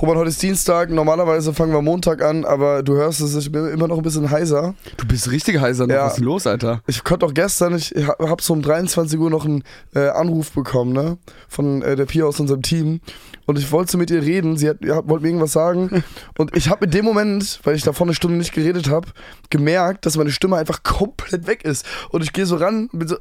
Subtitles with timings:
[0.00, 0.90] Roman, heute ist Dienstag.
[0.90, 4.30] Normalerweise fangen wir Montag an, aber du hörst es, ich bin immer noch ein bisschen
[4.30, 4.76] heiser.
[4.96, 5.94] Du bist richtig heiser noch.
[5.94, 6.04] Ja.
[6.04, 6.82] Was ist denn los, Alter?
[6.86, 9.64] Ich konnte auch gestern, ich habe so um 23 Uhr noch einen
[9.96, 11.18] äh, Anruf bekommen, ne?
[11.48, 13.00] Von äh, der Pia aus unserem Team.
[13.46, 16.04] Und ich wollte mit ihr reden, sie hat, ja, wollte mir irgendwas sagen.
[16.38, 19.08] Und ich habe in dem Moment, weil ich davor eine Stunde nicht geredet habe,
[19.50, 21.84] gemerkt, dass meine Stimme einfach komplett weg ist.
[22.10, 23.16] Und ich gehe so ran und bin so,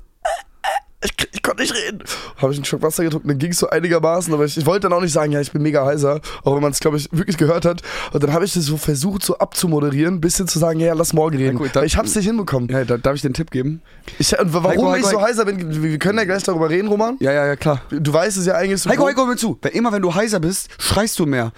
[1.07, 2.03] ich, ich konnte nicht reden.
[2.37, 4.81] Habe ich einen Schock Wasser getrunken, dann ging es so einigermaßen, aber ich, ich wollte
[4.81, 7.09] dann auch nicht sagen, ja, ich bin mega heiser, auch wenn man es, glaube ich,
[7.11, 7.81] wirklich gehört hat.
[8.11, 11.13] Und dann habe ich das so versucht, so abzumoderieren, ein bisschen zu sagen, ja, lass
[11.13, 11.57] morgen reden.
[11.57, 12.69] Ja, gut, Weil ich habe es nicht hinbekommen.
[12.69, 13.81] Ja, da, darf ich den Tipp geben?
[14.19, 16.87] Ich, und warum Heiko, ich Heiko, so heiser bin, wir können ja gleich darüber reden,
[16.87, 17.17] Roman.
[17.19, 17.81] Ja, ja, ja, klar.
[17.89, 18.89] Du weißt es ja eigentlich so.
[18.89, 19.05] Heiko.
[19.05, 19.57] Heiko, hör mir zu.
[19.61, 21.51] Weil immer wenn du heiser bist, schreist du mehr.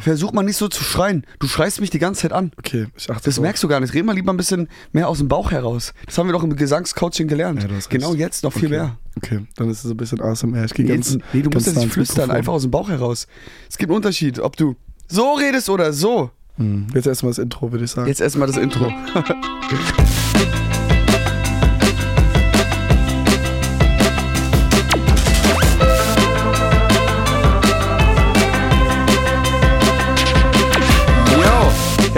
[0.00, 1.26] Versuch mal nicht so zu schreien.
[1.40, 2.52] Du schreist mich die ganze Zeit an.
[2.58, 3.42] Okay, ich achte Das drauf.
[3.42, 3.94] merkst du gar nicht.
[3.94, 5.92] Red mal lieber ein bisschen mehr aus dem Bauch heraus.
[6.06, 7.62] Das haben wir doch im Gesangscoaching gelernt.
[7.62, 8.76] Ja, genau jetzt noch viel okay.
[8.76, 8.96] mehr.
[9.16, 10.64] Okay, dann ist es ein bisschen ASMR.
[10.64, 11.12] Ich gehe Nee, ganz.
[11.32, 12.36] nee, du ganz musst jetzt nah nicht flüstern, Mikrofon.
[12.36, 13.26] einfach aus dem Bauch heraus.
[13.68, 14.76] Es gibt einen Unterschied, ob du
[15.08, 16.30] so redest oder so.
[16.56, 16.86] Hm.
[16.94, 18.08] Jetzt erstmal das Intro, würde ich sagen.
[18.08, 18.92] Jetzt erstmal das Intro.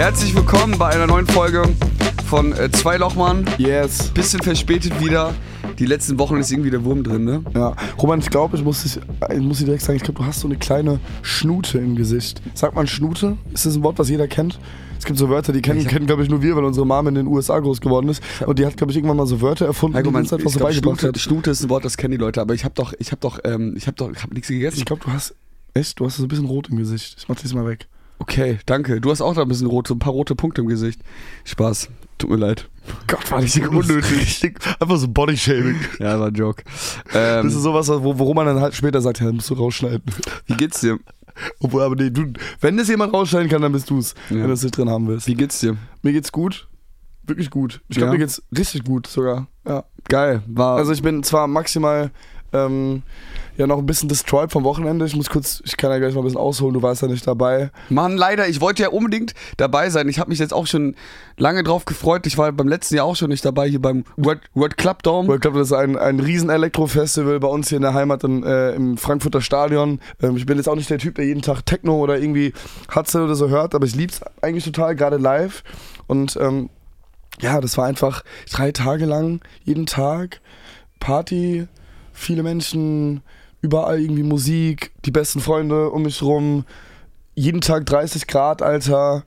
[0.05, 1.63] herzlich willkommen bei einer neuen Folge
[2.27, 3.43] von äh, Zwei Lochmann.
[3.57, 4.09] Yes.
[4.09, 5.33] Bisschen verspätet wieder.
[5.79, 7.43] Die letzten Wochen ist irgendwie der Wurm drin, ne?
[7.55, 8.99] Ja, Roman, ich glaube, ich muss, dich,
[9.33, 12.39] ich muss dir direkt sagen, ich glaube, du hast so eine kleine Schnute im Gesicht.
[12.53, 13.37] Sagt man Schnute?
[13.51, 14.59] Ist das ein Wort, was jeder kennt?
[14.99, 17.15] Es gibt so Wörter, die kennen, kennen glaube ich, nur wir, weil unsere Mama in
[17.15, 18.21] den USA groß geworden ist.
[18.45, 20.59] Und die hat, glaube ich, irgendwann mal so Wörter erfunden, Heiko, die uns ich so
[20.59, 21.17] beigebracht Schnute, hat.
[21.17, 23.39] Schnute ist ein Wort, das kennen die Leute, aber ich habe doch, ich habe doch,
[23.43, 24.77] ähm, ich habe doch, ich habe nichts gegessen.
[24.77, 25.33] Ich glaube, du hast.
[25.73, 25.99] Echt?
[25.99, 27.15] Du hast so ein bisschen rot im Gesicht.
[27.17, 27.87] Ich mach das mal weg.
[28.19, 29.01] Okay, danke.
[29.01, 31.01] Du hast auch da ein bisschen rote, ein paar rote Punkte im Gesicht.
[31.43, 31.89] Spaß.
[32.17, 32.69] Tut mir leid.
[33.07, 34.41] Gott, war richtig unnötig.
[34.79, 35.75] Einfach so Bodyshaming.
[35.99, 36.63] Ja, war ein Joke.
[37.13, 40.03] Ähm, Das ist sowas, wo, worum man dann halt später sagt, ja, musst du rausschneiden.
[40.45, 40.97] wie geht's dir?
[41.59, 44.37] Obwohl, aber nee, du, wenn das jemand rausschneiden kann, dann bist du's, Ja.
[44.37, 45.27] wenn du es nicht drin haben willst.
[45.27, 45.75] Wie geht's dir?
[46.01, 46.69] Mir geht's gut.
[47.23, 47.81] Wirklich gut.
[47.89, 48.13] Ich glaube, Ja?
[48.13, 49.47] mir geht's richtig gut sogar.
[49.67, 49.83] Ja.
[50.07, 50.41] Geil.
[50.47, 50.77] War.
[50.77, 52.11] Also ich bin zwar maximal
[52.53, 53.01] ähm,
[53.57, 55.05] ja noch ein bisschen destroyed vom Wochenende.
[55.05, 57.25] Ich muss kurz, ich kann ja gleich mal ein bisschen ausholen, du warst ja nicht
[57.25, 57.71] dabei.
[57.89, 60.09] Mann, leider, ich wollte ja unbedingt dabei sein.
[60.09, 60.95] Ich habe mich jetzt auch schon
[61.37, 62.27] lange drauf gefreut.
[62.27, 65.33] Ich war beim letzten Jahr auch schon nicht dabei, hier beim World, World Club Dome.
[65.35, 68.43] Ich glaube, das ist ein, ein riesen Elektro-Festival bei uns hier in der Heimat in,
[68.43, 69.99] äh, im Frankfurter Stadion.
[70.21, 72.53] Ähm, ich bin jetzt auch nicht der Typ, der jeden Tag Techno oder irgendwie
[72.89, 75.63] Hatze oder so hört, aber ich lieb's eigentlich total, gerade live.
[76.07, 76.69] Und ähm,
[77.39, 80.41] ja, das war einfach drei Tage lang, jeden Tag
[80.99, 81.67] Party,
[82.13, 83.21] viele Menschen,
[83.61, 86.65] überall irgendwie Musik, die besten Freunde um mich rum,
[87.35, 89.23] jeden Tag 30 Grad, Alter.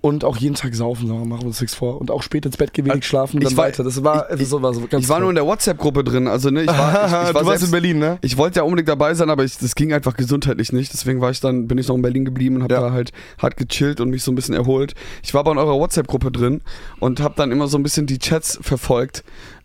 [0.00, 2.00] Und auch jeden Tag saufen, sagen wir, machen wir uns nichts vor.
[2.00, 3.82] Und auch spät ins Bett gehen, wenig schlafen, ich dann war- weiter.
[3.82, 6.28] Das war, ich- so war so ganz Ich war nur in der WhatsApp-Gruppe drin.
[6.28, 8.16] Also, ne, ich war, ich, ich war du warst selbst, in Berlin, ne?
[8.22, 10.92] Ich wollte ja unbedingt dabei sein, aber ich, das ging einfach gesundheitlich nicht.
[10.92, 12.80] Deswegen war ich dann, bin ich noch in Berlin geblieben und habe Ja.
[12.80, 13.10] da halt
[13.42, 14.94] hart gechillt und mich so ein bisschen erholt.
[15.24, 16.60] Ich war aber in eurer WhatsApp-Gruppe drin
[17.00, 19.24] und habe dann immer so ein bisschen die Chats verfolgt.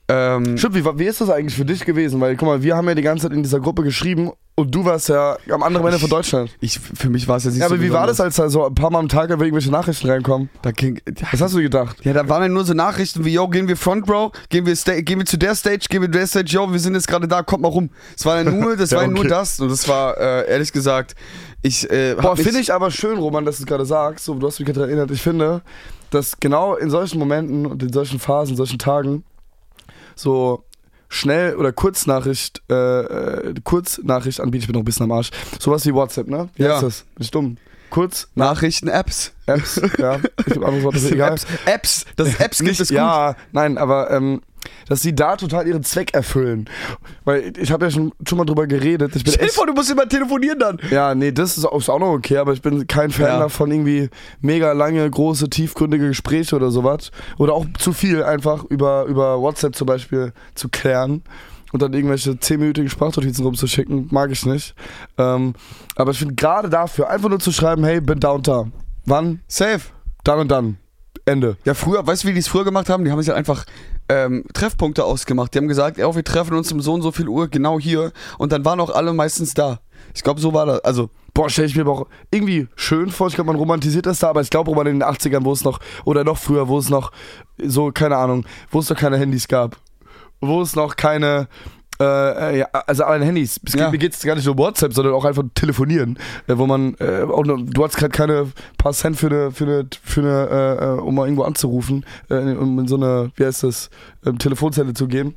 [0.10, 2.20] Ähm, Stimmt, wie, ist das eigentlich für dich gewesen?
[2.20, 4.84] Weil, guck mal, wir haben ja die ganze Zeit in dieser Gruppe geschrieben und du
[4.84, 6.52] warst ja am anderen Ende von Deutschland.
[6.60, 8.50] ich, für mich war es jetzt nicht Ja, so aber wie war das, als da
[8.50, 10.50] so ein paar Mal am Tag irgendwelche Nachrichten reinkommen?
[10.62, 11.00] Da ging,
[11.32, 11.98] Was hast du gedacht?
[12.04, 14.76] ja, da waren ja nur so Nachrichten wie, yo, gehen wir Front Row, gehen wir,
[14.76, 17.08] sta gehen wir zu der Stage, gehen wir zu der Stage, yo, wir sind jetzt
[17.08, 17.90] gerade da, kommt mal rum.
[18.18, 19.30] Es war ja nur, das Ja, war ja nur okay.
[19.30, 21.16] das und das war, äh, ehrlich gesagt,
[21.62, 24.26] ich, äh, Boah, finde ich aber schön, Roman, dass du es gerade sagst.
[24.26, 25.10] So, du hast mich gerade erinnert.
[25.12, 25.62] Ich finde,
[26.12, 29.24] dass genau in solchen Momenten und in solchen Phasen, in solchen Tagen
[30.16, 30.64] so
[31.10, 34.62] schnell oder Kurznachricht, äh, äh, Kurznachricht anbieten.
[34.64, 35.30] Ich bin noch ein bisschen am Arsch.
[35.60, 36.50] Sowas wie WhatsApp, ne?
[36.56, 36.74] Wie Ja.
[36.74, 37.02] heißt das?
[37.16, 37.58] Bin ich dumm?
[37.90, 39.34] Kurz, Nachrichten-Apps.
[39.46, 40.18] Apps, ja.
[40.40, 41.34] Ich glaube, anderes Wort ist egal.
[41.34, 42.96] Apps, Apps, dass es Apps gibt, Nicht, ist gut.
[42.98, 44.42] ja, nein, aber ähm,
[44.88, 46.70] dass sie da total ihren Zweck erfüllen.
[47.26, 49.16] Weil ich habe ja schon, schon mal drüber geredet.
[49.16, 50.80] Ich bin Stell dir echt, vor, du musst immer telefonieren dann.
[50.92, 53.40] ja, nee, das ist auch, ist auch noch okay, aber ich bin kein Fan Ja.
[53.40, 54.10] davon, irgendwie
[54.42, 57.12] mega lange, große, tiefgründige Gespräche oder sowas.
[57.38, 61.24] Oder auch zu viel einfach über, über WhatsApp zum Beispiel zu klären.
[61.72, 64.76] Und dann irgendwelche 10-minütigen Sprachnotizen rumzuschicken, mag ich nicht.
[65.18, 65.56] Ähm,
[65.96, 68.66] aber ich finde gerade dafür, einfach nur zu schreiben, hey, bin da und da.
[69.06, 69.42] Wann?
[69.48, 69.82] Safe.
[70.24, 70.78] Dann und dann.
[71.26, 71.58] Ende.
[71.66, 73.06] Ja, früher, weißt du, wie die es früher gemacht haben?
[73.06, 73.66] Die haben sich halt einfach
[74.10, 75.54] ähm, Treffpunkte ausgemacht.
[75.54, 78.12] Die haben gesagt, ja, wir treffen uns um so und so viel Uhr genau hier.
[78.38, 79.80] Und dann waren auch alle meistens da.
[80.14, 80.80] Ich glaube, so war das.
[80.82, 83.28] Also, Boah, stelle ich mir aber auch irgendwie schön vor.
[83.28, 85.64] Ich glaube, man romantisiert das da, aber ich glaube, Roman in den 80ern, wo es
[85.64, 87.12] noch, oder noch früher, wo es noch
[87.58, 89.78] so, keine Ahnung, wo es noch keine Handys gab.
[90.42, 91.48] Wo es noch keine,
[92.00, 93.60] äh, ja, also alle Handys.
[93.66, 93.92] Es geht, Ja.
[93.92, 96.18] Mir geht es gar nicht um WhatsApp, sondern auch einfach telefonieren.
[96.48, 99.88] Äh, wo man, äh, auch du hast gerade keine paar Cent für eine, für eine,
[100.04, 103.64] für eine äh, äh, um mal irgendwo anzurufen, äh, um in so eine, wie heißt
[103.64, 103.90] das,
[104.26, 105.36] ähm, Telefonzelle zu gehen.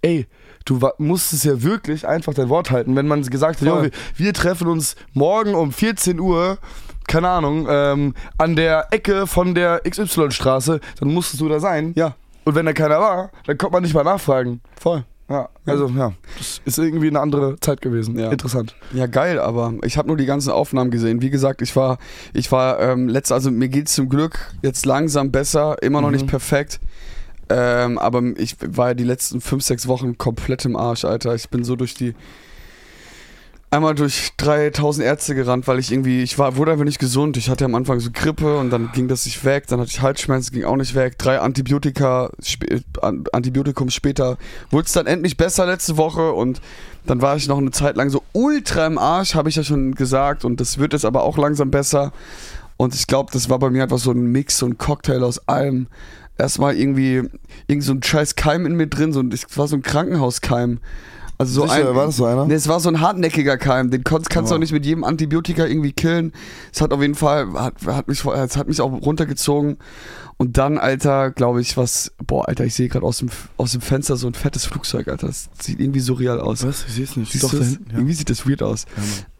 [0.00, 0.26] Ey,
[0.64, 2.94] du musstest ja wirklich einfach dein Wort halten.
[2.94, 6.58] Wenn man gesagt hat, wir, wir treffen uns morgen um 14 Uhr,
[7.08, 11.92] keine Ahnung, ähm, an der Ecke von der XY-Straße, dann musstest du da sein.
[11.96, 14.60] Ja, Und wenn da keiner war, dann konnte man nicht mal nachfragen.
[14.78, 15.04] voll.
[15.30, 18.18] Ja, also ja, das ist irgendwie eine andere Zeit gewesen.
[18.18, 18.30] Ja.
[18.30, 18.74] Interessant.
[18.94, 21.20] Ja, geil, aber ich habe nur die ganzen Aufnahmen gesehen.
[21.20, 21.98] Wie gesagt, ich war,
[22.32, 26.14] ich war ähm, letzt, also mir geht's zum Glück jetzt langsam besser, immer noch Mhm.
[26.14, 26.80] nicht perfekt.
[27.50, 31.34] Ähm, aber ich war ja die letzten fünf, sechs Wochen komplett im Arsch, Alter.
[31.34, 32.14] Ich bin so durch die.
[33.70, 37.36] Einmal durch 3000 Ärzte gerannt, weil ich irgendwie, ich war, wurde einfach nicht gesund.
[37.36, 39.66] Ich hatte am Anfang so Grippe und dann ging das nicht weg.
[39.66, 41.18] Dann hatte ich Halsschmerzen, ging auch nicht weg.
[41.18, 44.38] Drei Antibiotika, sp- An- Antibiotikum später
[44.70, 46.62] wurde es dann endlich besser letzte Woche und
[47.04, 49.94] dann war ich noch eine Zeit lang so ultra im Arsch, habe ich ja schon
[49.94, 50.46] gesagt.
[50.46, 52.12] Und das wird jetzt aber auch langsam besser.
[52.78, 55.46] Und ich glaube, das war bei mir einfach so ein Mix, so ein Cocktail aus
[55.46, 55.88] allem.
[56.38, 57.22] Erstmal irgendwie,
[57.66, 60.78] irgend so ein scheiß Keim in mir drin, so ein, es war so ein Krankenhauskeim.
[61.38, 62.46] Also so Sicher, ein, war das so einer?
[62.46, 63.90] Nee, es war so ein hartnäckiger Keim.
[63.90, 66.32] Den konntest, kannst du auch nicht mit jedem Antibiotika irgendwie killen.
[66.72, 69.78] Es hat auf jeden Fall, hat, hat, mich, es hat mich auch runtergezogen.
[70.36, 73.80] Und dann, Alter, glaube ich, was, boah, Alter, ich sehe gerade aus dem, aus dem
[73.80, 75.28] Fenster so ein fettes Flugzeug, Alter.
[75.28, 76.66] Das sieht irgendwie surreal aus.
[76.66, 76.84] Was?
[76.88, 77.30] Ich sehe es nicht.
[77.30, 77.68] Siehst Doch, da das?
[77.68, 77.90] hinten.
[77.90, 77.96] Ja.
[77.98, 78.86] Irgendwie sieht das weird aus.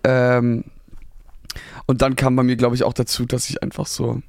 [0.05, 0.39] Ja.
[0.39, 0.65] Ähm,
[1.87, 4.23] und dann kam bei mir, glaube ich, auch dazu, dass ich einfach so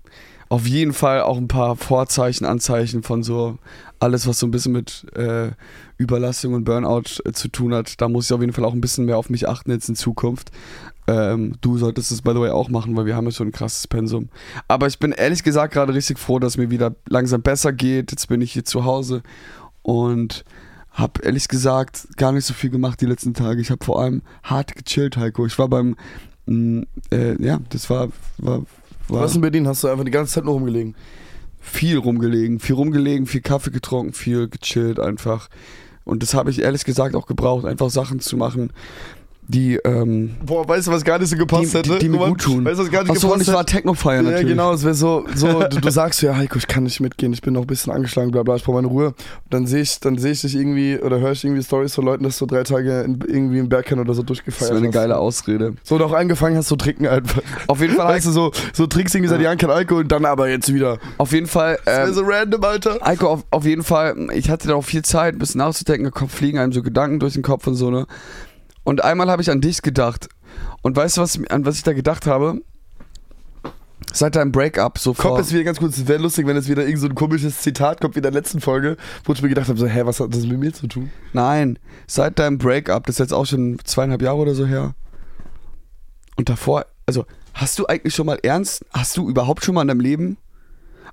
[0.50, 3.60] auf jeden Fall auch ein paar Vorzeichen, Anzeichen von so
[4.00, 5.52] alles, was so ein bisschen mit äh,
[5.98, 8.02] Überlastung und Burnout äh, zu tun hat.
[8.02, 9.96] Da muss ich auf jeden Fall auch ein bisschen mehr auf mich achten jetzt in
[9.96, 10.52] Zukunft.
[11.08, 13.52] Ähm, du solltest es, by the way, auch machen, weil wir haben ja schon ein
[13.52, 14.30] krasses Pensum.
[14.68, 18.12] Aber ich bin ehrlich gesagt gerade richtig froh, dass mir wieder langsam besser geht.
[18.12, 19.22] Jetzt bin ich hier zu Hause
[19.84, 20.46] und
[20.92, 23.62] habe ehrlich gesagt gar nicht so viel gemacht die letzten Tage.
[23.62, 25.46] Ich habe vor allem hart gechillt, Heiko.
[25.46, 25.96] Ich war beim,
[26.46, 28.64] mh, äh, ja, das war, war,
[29.10, 29.68] war Was in Berlin?
[29.68, 30.96] Hast du einfach die ganze Zeit nur rumgelegen?
[31.60, 35.50] viel rumgelegen, viel rumgelegen, viel Kaffee getrunken, viel gechillt einfach.
[36.04, 38.72] Und das habe ich ehrlich gesagt auch gebraucht, einfach Sachen zu machen,
[39.52, 41.90] die, ähm, Boah, weißt du, was gar nicht so gepasst die, hätte?
[41.94, 42.64] die, die mir gut tun.
[42.64, 43.72] Weißt du, was gar nicht Achso, und gepasst ich war hätte?
[43.74, 44.50] Techno feiern Ja, natürlich.
[44.52, 47.42] genau, es wäre so, so du, du sagst ja, Heiko, ich kann nicht mitgehen, ich
[47.42, 49.08] bin noch ein bisschen angeschlagen, bla bla, ich brauche meine Ruhe.
[49.08, 49.16] Und
[49.50, 52.24] dann sehe ich, dann sehe ich dich irgendwie oder höre ich irgendwie Stories von Leuten,
[52.26, 54.94] dass du drei Tage in, irgendwie im Bergkern oder so Das durchgefeiert wäre eine hast.
[54.94, 55.74] geile Ausrede.
[55.84, 57.42] So und auch angefangen hast zu trinken einfach.
[57.66, 60.26] Auf jeden Fall, Weißt du, so, so trinkst irgendwie seit Jahren kein Alkohol und dann
[60.26, 61.00] aber jetzt wieder.
[61.18, 62.98] auf jeden Fall, Das wär ähm, so random, Alter.
[63.02, 66.12] Eiko, auf, auf jeden Fall, ich hatte da auch viel Zeit, ein bisschen nachzudenken, da
[66.12, 68.06] kommen- fliegen einem so Gedanken durch den Kopf und so, ne?
[68.90, 70.30] Und einmal habe ich an dich gedacht.
[70.82, 72.60] Und weißt du, was, an was ich da gedacht habe?
[74.12, 75.38] Seit deinem Breakup, so Kommt vor...
[75.38, 78.02] jetzt wieder ganz kurz, es wäre lustig, wenn jetzt wieder irgend so ein komisches Zitat
[78.02, 80.34] kommt wie in der letzten Folge, wo ich mir gedacht habe, so, hä, was hat
[80.34, 81.12] das mit mir zu tun?
[81.34, 81.78] Nein,
[82.08, 84.96] seit deinem Breakup, das ist jetzt auch schon zweieinhalb Jahre oder so her.
[86.36, 89.90] Und davor, also, hast du eigentlich schon mal ernst, hast du überhaupt schon mal in
[89.90, 90.38] deinem Leben,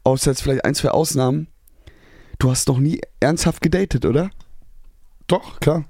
[0.02, 1.48] außer jetzt vielleicht ein, zwei Ausnahmen,
[2.38, 4.30] du hast noch nie ernsthaft gedatet, oder?
[5.26, 5.84] Doch, klar.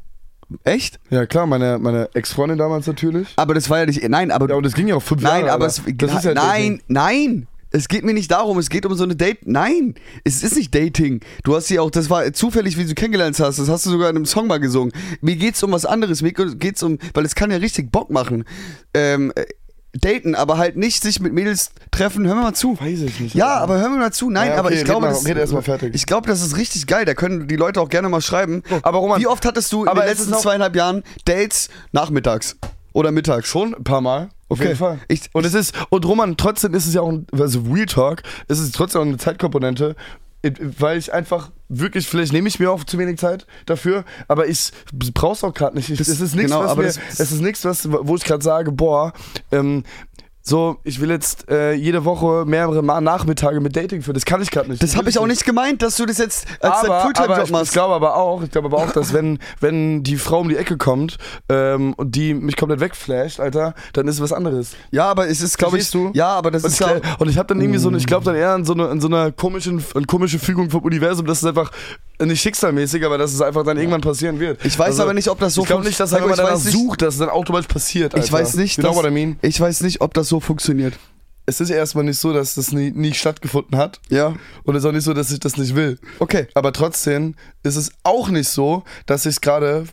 [0.65, 1.01] Echt?
[1.11, 3.29] Ja, klar, meine, meine Ex-Freundin damals natürlich.
[3.37, 5.41] Aber das war ja nicht, nein, aber Ja, und es ging ja auch fünf Nein,
[5.47, 5.53] Jahre.
[5.53, 5.83] aber Alter.
[5.87, 7.49] es, das ist ja nein, nein.
[7.73, 9.41] Es geht mir nicht darum, es geht um so eine Date.
[9.47, 11.21] Nein, es ist nicht Dating.
[11.43, 13.59] Du hast sie auch, das war zufällig, wie du kennengelernt hast.
[13.59, 14.93] Das hast du sogar in einem Song mal gesungen.
[15.21, 16.23] Mir geht's um was anderes.
[16.23, 18.45] Mir geht's um, weil es kann ja richtig Bock machen.
[18.95, 19.45] Ähm, äh,
[20.01, 22.27] daten, aber halt nicht sich mit Mädels treffen.
[22.27, 22.79] Hör mir mal zu.
[22.81, 23.35] Weiß ich nicht.
[23.35, 24.31] Ja, aber hör mir mal zu.
[24.31, 25.25] Nein, Ja, aber okay, ich red glaube, das,
[25.93, 27.05] ich glaube, das ist richtig geil.
[27.05, 28.63] Da können die Leute auch gerne mal schreiben.
[28.83, 32.57] Aber Roman- wie oft hattest du in Aber den letzten zweieinhalb Jahren Dates nachmittags
[32.93, 33.49] oder mittags?
[33.49, 34.29] Schon ein paar Mal.
[34.49, 34.69] Auf Okay.
[34.69, 34.99] jeden Fall.
[35.09, 38.23] Ich- und es ist, und Roman, trotzdem ist es ja auch, ein, also Real Talk,
[38.49, 39.97] ist es trotzdem auch eine Zeitkomponente, it-
[40.79, 44.71] weil ich einfach wirklich, vielleicht nehme ich mir auch zu wenig Zeit dafür, aber ich
[45.15, 45.91] brauch's auch gerade nicht.
[45.91, 48.15] Ich, Das- es ist nichts, genau, was aber mir, das- es ist nichts, was, wo
[48.17, 49.13] ich gerade sage, boah,
[49.53, 49.85] ähm,
[50.49, 54.15] so, ich will jetzt äh, jede Woche mehrere Mal Nachmittage mit Dating führen.
[54.15, 54.81] Das kann ich gerade nicht.
[54.81, 57.51] Das habe ich auch nicht gemeint, dass du das jetzt als dein aber, aber Fulltime-Job
[57.51, 57.67] machst.
[57.67, 60.57] ich glaube aber auch, ich glaube aber auch, dass wenn, wenn die Frau um die
[60.57, 64.77] Ecke kommt ähm, und die mich komplett wegflasht, Alter, dann ist es was anderes.
[64.93, 66.11] ja, aber es ist, glaube ich, du?
[66.15, 68.25] ja, aber das Und ist glaub- und ich habe dann irgendwie so, eine- ich glaube
[68.25, 71.39] dann eher an so eine, an so einer komischen, an komische Fügung vom Universum, dass
[71.39, 71.73] es einfach
[72.21, 74.65] nicht schicksalmäßig, aber dass es einfach dann irgendwann passieren wird.
[74.65, 76.71] Ich weiß aber nicht, ob das so Ich glaube nicht, dass man ich danach nicht-
[76.73, 78.15] sucht, dass es dann automatisch passiert.
[78.15, 78.25] Alter.
[78.27, 79.39] ich weiß nicht, what I mean?
[79.43, 80.95] ich weiß nicht, ob das so funktioniert.
[81.49, 84.01] Es ist erstmal nicht so, dass das nie, nie stattgefunden hat.
[84.09, 85.99] Ja, Und es ist auch nicht so, dass ich das nicht will.
[86.19, 86.49] okay.
[86.55, 89.85] Aber trotzdem ist es auch nicht so, dass ich es gerade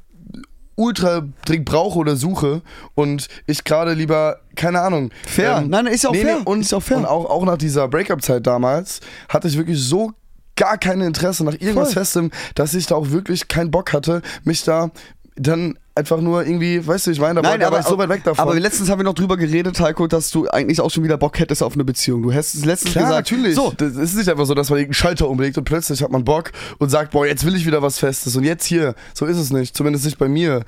[0.75, 2.63] ultra dringend brauche oder suche
[2.95, 5.11] und ich gerade lieber, keine Ahnung.
[5.27, 5.61] Fair.
[5.61, 6.41] Nein, ist ja auch fair.
[6.45, 6.97] und, Ist auch fair.
[6.97, 8.99] und auch, auch nach dieser Breakup-Zeit damals
[9.29, 10.13] hatte ich wirklich so
[10.55, 12.03] gar kein Interesse nach irgendwas Voll.
[12.03, 14.91] Festem, dass ich da auch wirklich keinen Bock hatte, mich da
[15.35, 17.87] dann einfach nur irgendwie, weißt du, ich meine, da war, Nein, da aber, war ich
[17.87, 18.41] so weit weg davon.
[18.41, 21.39] aber letztens haben wir noch drüber geredet, Heiko, dass du eigentlich auch schon wieder Bock
[21.39, 22.23] hättest auf eine Beziehung.
[22.23, 23.31] Du hast es letztens Klar, gesagt.
[23.31, 23.55] natürlich.
[23.55, 26.23] So, das ist nicht einfach so, dass man irgendeinen Schalter umlegt und plötzlich hat man
[26.23, 28.95] Bock und sagt, boah, jetzt will ich wieder was Festes und jetzt hier.
[29.13, 30.63] So ist es nicht, zumindest nicht bei mir.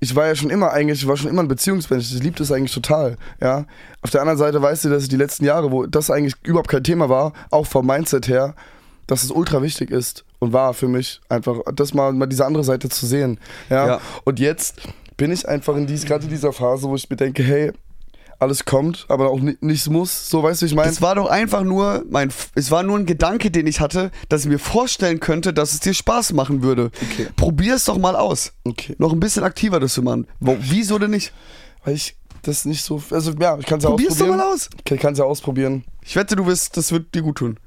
[0.00, 2.12] Ich war ja schon immer eigentlich, ich war schon immer ein Beziehungsmensch.
[2.12, 3.64] Ich liebe das eigentlich total, ja.
[4.02, 6.68] Auf der anderen Seite weißt du, dass ich die letzten Jahre, wo das eigentlich überhaupt
[6.68, 8.54] kein Thema war, auch vom Mindset her,
[9.08, 12.62] dass es ultra wichtig ist und war für mich einfach, das mal, mal diese andere
[12.62, 13.86] Seite zu sehen, ja.
[13.86, 14.00] Ja.
[14.24, 14.76] Und jetzt
[15.16, 17.72] bin ich einfach in dies, gerade in dieser Phase, wo ich mir denke, hey,
[18.40, 20.30] alles kommt, aber auch ni- nichts muss.
[20.30, 20.88] So, weißt du, wie ich meine?
[20.92, 24.42] es war doch einfach nur mein, es war nur ein Gedanke, den ich hatte, dass
[24.42, 26.92] ich mir vorstellen könnte, dass es dir Spaß machen würde.
[27.10, 27.26] Okay.
[27.34, 28.52] Probier es doch mal aus.
[28.62, 28.94] Okay.
[28.98, 30.28] Noch ein bisschen aktiver das zu machen.
[30.38, 31.32] Wo, wieso denn nicht?
[31.84, 33.02] Weil ich das nicht so.
[33.10, 34.36] Also, ja, ich kann es ja Probier's doch ausprobieren.
[34.46, 34.70] mal aus.
[34.88, 35.84] Ich kann es ja ausprobieren.
[36.04, 37.58] Ich wette, du wirst, das wird dir gut tun.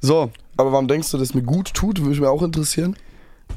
[0.00, 2.00] So, Aber warum denkst du, dass es mir gut tut?
[2.00, 2.96] Würde mich auch interessieren.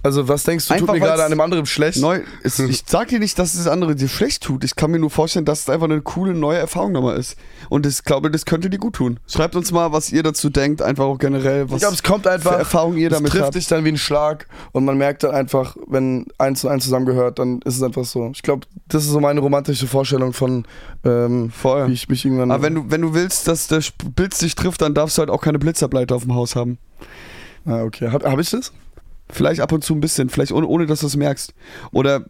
[0.01, 1.97] Also, was denkst du, Einfach, tut mir gerade an dem anderen schlecht?
[1.97, 4.63] neu, es, ich sag dir nicht, dass das andere dir schlecht tut.
[4.63, 7.35] Ich kann mir nur vorstellen, dass es einfach eine coole neue Erfahrung nochmal ist.
[7.67, 9.19] Und ich glaube, das könnte dir gut tun.
[9.27, 12.27] Schreibt uns mal, was ihr dazu denkt, einfach auch generell, was ich glaube, es kommt
[12.27, 12.53] einfach.
[12.53, 13.55] für Erfahrungen ihr es damit trifft habt.
[13.55, 17.39] dich dann wie ein Schlag und man merkt dann einfach, wenn eins und eins zusammengehört,
[17.39, 18.31] dann ist es einfach so.
[18.33, 20.65] Ich glaube, das ist so meine romantische Vorstellung von,
[21.03, 21.89] ähm, Voll.
[21.89, 22.51] wie ich mich irgendwann.
[22.51, 23.81] Aber wenn du, wenn du willst, dass der
[24.15, 26.77] Blitz dich trifft, dann darfst du halt auch keine Blitzableiter auf dem Haus haben.
[27.65, 28.09] ah, okay.
[28.11, 28.71] Hab, hab ich das?
[29.31, 31.53] Vielleicht ab und zu ein bisschen, vielleicht ohne, ohne dass du es merkst.
[31.91, 32.25] Oder,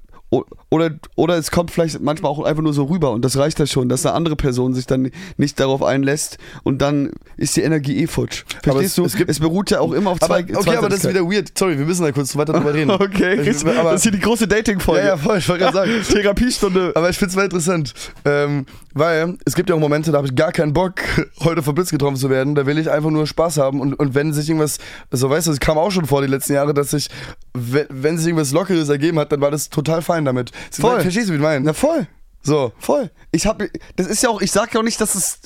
[0.70, 3.66] oder, oder es kommt vielleicht manchmal auch einfach nur so rüber und das reicht ja
[3.66, 7.98] schon, dass eine andere Person sich dann nicht darauf einlässt und dann ist die Energie
[8.04, 8.44] eh futsch.
[8.64, 9.06] Aber Verstehst es- du?
[9.06, 11.58] es gibt- beruht ja auch immer auf Aber, zwei okay, aber das ist wieder weird.
[11.58, 12.92] Sorry, wir müssen da kurz weiter drüber reden.
[13.00, 15.02] Okay, Ich- aber- das ist hier die große Dating-Folge.
[15.02, 15.92] Ja, ja, voll, ich wollte gerade sagen.
[16.08, 16.92] Therapiestunde.
[16.96, 17.94] Aber ich find's mal interessant,
[18.26, 20.96] ähm, weil es gibt ja auch Momente, da habe ich gar keinen Bock,
[21.40, 22.54] heute vom Blitz getroffen zu werden.
[22.54, 24.78] Da will ich einfach nur Spaß haben und, und wenn sich irgendwas,
[25.12, 27.10] so weißt du, es kam auch schon vor die letzten Jahre, dass sich,
[27.56, 30.52] wenn, wenn sich irgendwas Lockeres ergeben hat, dann war das total fein damit.
[30.72, 31.02] Voll.
[31.02, 31.64] Verstehst du, wie ich meine?
[31.66, 32.08] Na voll,
[32.42, 32.72] So.
[32.80, 33.12] voll.
[33.32, 33.62] Ich hab,
[33.96, 35.40] das ist ja auch, ich sag ja auch nicht, dass es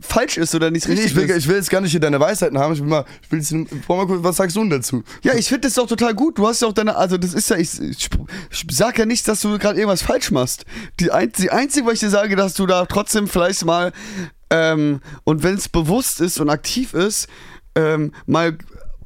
[0.00, 1.36] falsch ist oder nicht Nee, richtig ich, will, ist.
[1.38, 2.72] ich will jetzt gar nicht hier deine Weisheiten haben.
[2.72, 5.02] Ich will mal, ich will jetzt, mal kurz, was sagst du denn dazu?
[5.22, 6.38] Ja, ich finde das doch total gut.
[6.38, 8.08] Du hast ja auch deine, also das ist ja, ich, ich,
[8.50, 10.66] ich sag ja nicht, dass du gerade irgendwas falsch machst.
[11.00, 13.92] Die, ein, die einzige, was ich dir sage, dass du da trotzdem vielleicht mal,
[14.50, 17.26] ähm, und wenn es bewusst ist und aktiv ist,
[17.74, 18.56] ähm, mal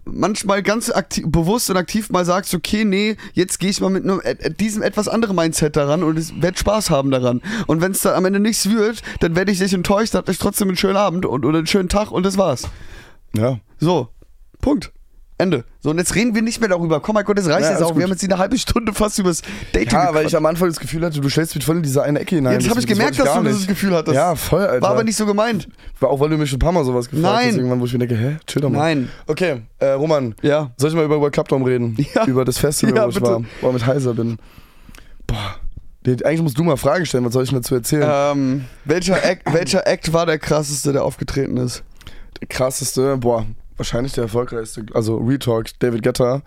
[0.07, 4.05] manchmal ganz aktiv, bewusst und aktiv mal sagst, okay, nee, jetzt gehe ich mal mit
[4.05, 4.21] einem,
[4.59, 7.43] diesem etwas anderen Mindset daran und es werde Spaß haben daran.
[7.67, 10.39] Und wenn es dann am Ende nichts wird, dann werde ich dich enttäuscht, hatte ich
[10.39, 12.69] trotzdem einen schönen Abend und, oder einen schönen Tag und das war's.
[13.35, 13.59] Ja.
[13.79, 14.09] So,
[14.61, 14.93] Punkt.
[15.39, 15.65] Ende.
[15.81, 17.01] So, und jetzt reden wir nicht mehr darüber.
[17.01, 17.89] Komm, mein Gott, das reicht Ja, jetzt auch.
[17.89, 17.99] gut.
[17.99, 20.69] Wir haben jetzt hier eine halbe Stunde fast übers Dating Ja, weil ich am Anfang
[20.69, 22.59] das Gefühl hatte, du stellst mich voll in diese eine Ecke hinein.
[22.59, 24.15] Jetzt habe ich gemerkt, dass du dieses Gefühl hattest.
[24.15, 24.81] Ja, voll, Alter.
[24.81, 25.69] War aber nicht so gemeint.
[26.01, 27.49] War auch, weil du mich schon ein paar Mal sowas gefragt Nein.
[27.49, 28.79] hast, irgendwann, wo ich mir denke, hä, chill doch mal.
[28.79, 29.11] Nein.
[29.27, 30.71] Okay, äh, Roman, Ja.
[30.79, 31.97] soll ich mal über, über Clubdom reden?
[32.15, 32.25] Ja.
[32.25, 33.27] Über das Festival, Ja, wo ich bitte.
[33.31, 34.39] war, wo ich mit Heiser bin.
[35.27, 35.57] Boah.
[36.25, 38.09] Eigentlich musst du mal Fragen stellen, was soll ich denn dazu erzählen?
[38.09, 41.83] Ähm, welcher, Act, welcher Act war der krasseste, der aufgetreten ist?
[42.41, 43.45] Der krasseste, boah,
[43.77, 46.43] wahrscheinlich der erfolgreichste, also Retalk, David Guetta,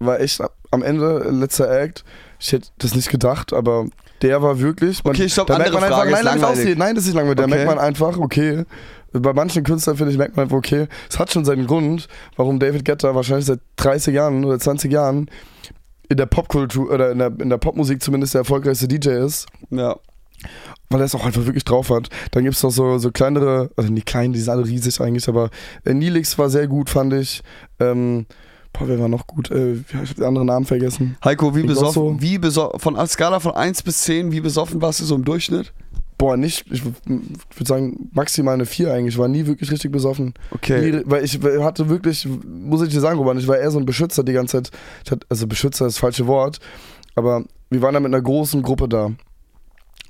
[0.00, 2.04] war echt am Ende letzter Act.
[2.38, 3.86] Ich hätte das nicht gedacht, aber
[4.22, 5.02] der war wirklich.
[5.04, 6.78] Man, Okay, stopp, da merkt man einfach, Frage, nein, ist langweilig.
[6.78, 7.36] Nein, das ist nicht langweilig.
[7.38, 7.54] Da Okay.
[7.54, 8.64] merkt man einfach, okay.
[9.12, 12.58] Bei manchen Künstlern, finde ich, merkt man einfach, okay, es hat schon seinen Grund, warum
[12.58, 15.30] David Guetta wahrscheinlich seit 30 Jahren oder 20 Jahren
[16.10, 19.96] in der Popkultur oder in der, in der Popmusik zumindest der erfolgreichste DJ ist Ja.
[20.90, 22.08] Weil er es auch einfach wirklich drauf hat.
[22.30, 25.28] Dann gibt es noch so, so kleinere, also nicht klein, die sind alle riesig eigentlich,
[25.28, 25.50] aber
[25.84, 27.42] äh, Nilix war sehr gut, fand ich.
[27.78, 28.26] Ähm,
[28.72, 29.50] boah, wer war noch gut?
[29.50, 31.16] Äh, ich habe den anderen Namen vergessen.
[31.24, 31.86] Heiko, wie Ingrosso.
[31.86, 35.14] besoffen, wie besoffen, von einer Skala von 1 bis 10, wie besoffen warst du so
[35.14, 35.72] im Durchschnitt?
[36.16, 36.94] Boah, nicht, ich würde
[37.64, 39.14] sagen, maximal eine 4 eigentlich.
[39.14, 40.34] Ich war nie wirklich richtig besoffen.
[40.50, 40.90] Okay.
[40.90, 43.86] Nie, weil ich hatte wirklich, muss ich dir sagen, Roman, ich war eher so ein
[43.86, 44.70] Beschützer die ganze Zeit.
[45.04, 46.58] Ich hatte, also Beschützer ist das falsche Wort,
[47.14, 49.12] aber wir waren da mit einer großen Gruppe da.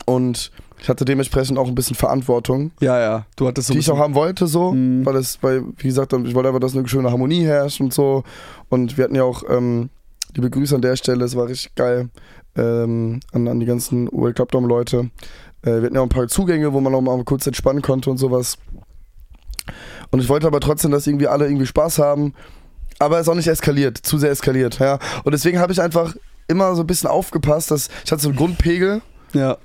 [0.06, 0.50] Und
[0.80, 2.70] ich hatte dementsprechend auch ein bisschen Verantwortung.
[2.80, 3.26] Ja, ja.
[3.36, 5.04] Du hattest so die ich auch haben wollte, so, Mhm.
[5.04, 8.24] weil es, weil, wie gesagt, ich wollte einfach, dass eine schöne Harmonie herrscht und so.
[8.68, 9.90] Und wir hatten ja auch, ähm,
[10.34, 12.08] liebe Grüße an der Stelle, es war richtig geil,
[12.56, 15.10] ähm, an, an die ganzen World Club Dom Leute.
[15.62, 18.08] Äh, wir hatten ja auch ein paar Zugänge, wo man auch mal kurz entspannen konnte
[18.10, 18.56] und sowas.
[20.10, 22.32] Und ich wollte aber trotzdem, dass irgendwie alle irgendwie Spaß haben.
[22.98, 24.98] Aber es ist auch nicht eskaliert, zu sehr eskaliert, ja.
[25.24, 26.16] Und deswegen habe ich einfach
[26.48, 29.02] immer so ein bisschen aufgepasst, dass ich hatte so einen Grundpegel,
[29.34, 29.58] Ja.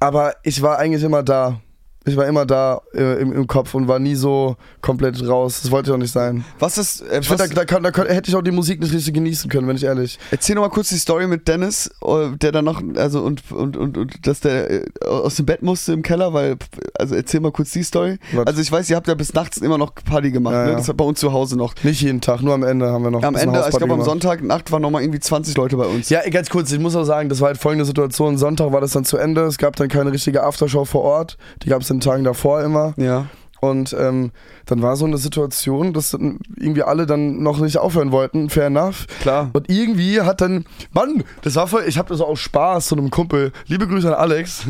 [0.00, 1.60] Aber ich war eigentlich immer da.
[2.08, 5.60] Ich war immer da äh, im, im Kopf und war nie so komplett raus.
[5.62, 6.44] Das wollte ich auch nicht sein.
[6.58, 7.02] Was ist.
[7.02, 8.92] Äh, Ich find, was, da, da, kann- da, kann- hätte ich auch die Musik nicht
[8.92, 10.18] richtig genießen können, wenn ich ehrlich.
[10.30, 13.76] erzähl noch mal kurz die Story mit Dennis, äh, der dann noch, also und, und,
[13.76, 16.56] und, und dass der äh, aus dem Bett musste im Keller, weil,
[16.98, 18.18] also erzähl mal kurz die Story.
[18.32, 18.46] Was?
[18.46, 20.72] Also ich weiß, ihr habt ja bis nachts immer noch Party gemacht, Ja, ne?
[20.76, 21.74] Das war bei uns zu Hause noch.
[21.82, 24.04] Nicht jeden Tag, nur am Ende haben wir noch Am Ende, ich glaube am gemacht.
[24.06, 26.08] Sonntagnacht waren nochmal irgendwie 20 Leute bei uns.
[26.08, 28.38] Ja, ganz kurz, ich muss auch sagen, das war halt folgende Situation.
[28.38, 29.42] Sonntag war das dann zu Ende.
[29.42, 31.36] Es gab dann keine richtige Aftershow vor Ort.
[31.62, 32.94] Die gab es den Tagen davor immer.
[32.96, 33.26] Ja.
[33.60, 34.30] Und ähm,
[34.66, 38.50] dann war so eine Situation, dass irgendwie alle dann noch nicht aufhören wollten.
[38.50, 39.06] Fair enough.
[39.20, 39.50] Klar.
[39.52, 43.10] Und irgendwie hat dann, Mann, das war voll, ich habe das aus Spaß zu einem
[43.10, 44.66] Kumpel, liebe Grüße an Alex,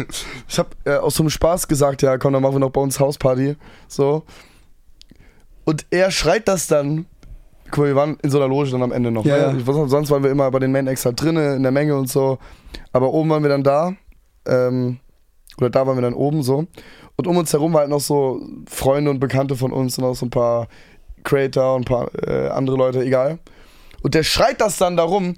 [0.48, 2.80] ich habe äh, aus so einem Spaß gesagt, ja komm, dann machen wir noch bei
[2.80, 3.56] uns Hausparty,
[3.88, 4.22] so.
[5.66, 7.04] Und er schreit das dann,
[7.70, 9.62] guck mal, wir waren in so einer Loge dann am Ende noch, Ja, ne?
[9.66, 9.86] ja.
[9.86, 12.38] Sonst waren wir immer bei den Main Acts halt drinnen, in der Menge und so,
[12.92, 13.92] aber oben waren wir dann da,
[14.46, 14.98] ähm,
[15.58, 16.66] oder da waren wir dann oben so.
[17.16, 20.14] Und um uns herum war halt noch so Freunde und Bekannte von uns und auch
[20.14, 20.68] so ein paar
[21.24, 23.38] Creator und ein paar äh, andere Leute, egal.
[24.02, 25.34] Und der schreit das dann darum.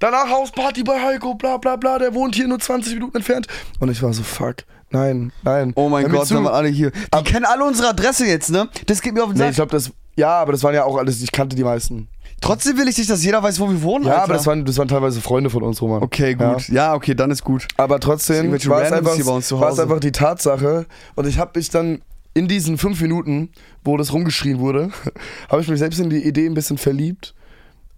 [0.00, 3.46] Danach Hausparty bei Heiko, bla bla bla, der wohnt hier nur 20 Minuten entfernt.
[3.80, 4.56] Und ich war so, fuck,
[4.90, 5.72] nein, nein.
[5.76, 6.90] Oh mein Gott, sind wir alle hier.
[6.90, 8.68] Die kennen alle unsere Adresse jetzt, ne?
[8.86, 9.50] Das geht mir auf den Nee, Sack.
[9.50, 9.90] ich glaube, das.
[10.16, 12.08] Ja, aber das waren ja auch alles, ich kannte die meisten.
[12.40, 14.04] Trotzdem will ich nicht, dass jeder weiß, wo wir wohnen.
[14.04, 14.24] Ja, Alter.
[14.24, 16.02] aber das waren, das waren teilweise Freunde von uns, Roman.
[16.02, 16.68] Okay, gut.
[16.68, 16.94] Ja.
[16.94, 17.66] okay, dann ist gut.
[17.76, 19.18] Aber trotzdem war es, einfach,
[19.60, 20.86] war es einfach die Tatsache.
[21.14, 22.02] Und ich habe mich dann
[22.34, 23.50] in diesen fünf Minuten,
[23.82, 24.90] wo das rumgeschrien wurde,
[25.48, 27.34] habe ich mich selbst in die Idee ein bisschen verliebt,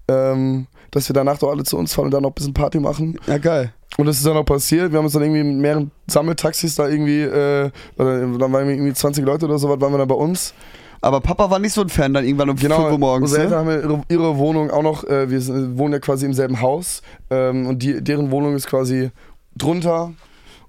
[0.09, 2.79] ähm, dass wir danach doch alle zu uns fahren und dann noch ein bisschen Party
[2.79, 3.19] machen.
[3.27, 3.73] Ja, geil.
[3.97, 4.93] Und das ist dann auch passiert.
[4.93, 8.93] Wir haben uns dann irgendwie mit mehreren Sammeltaxis da irgendwie, äh, oder dann waren irgendwie
[8.93, 10.53] 20 Leute oder so, was waren wir dann bei uns.
[11.01, 13.31] Aber Papa war nicht so ein Fan dann irgendwann um 5 Uhr morgens.
[13.31, 13.83] Unsere Eltern Ne?
[13.83, 17.67] haben ihre, Wohnung auch noch, äh, wir sind, wohnen ja quasi im selben Haus ähm,
[17.67, 19.11] und die, deren Wohnung ist quasi
[19.57, 20.13] drunter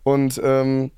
[0.04, 0.92] und ähm,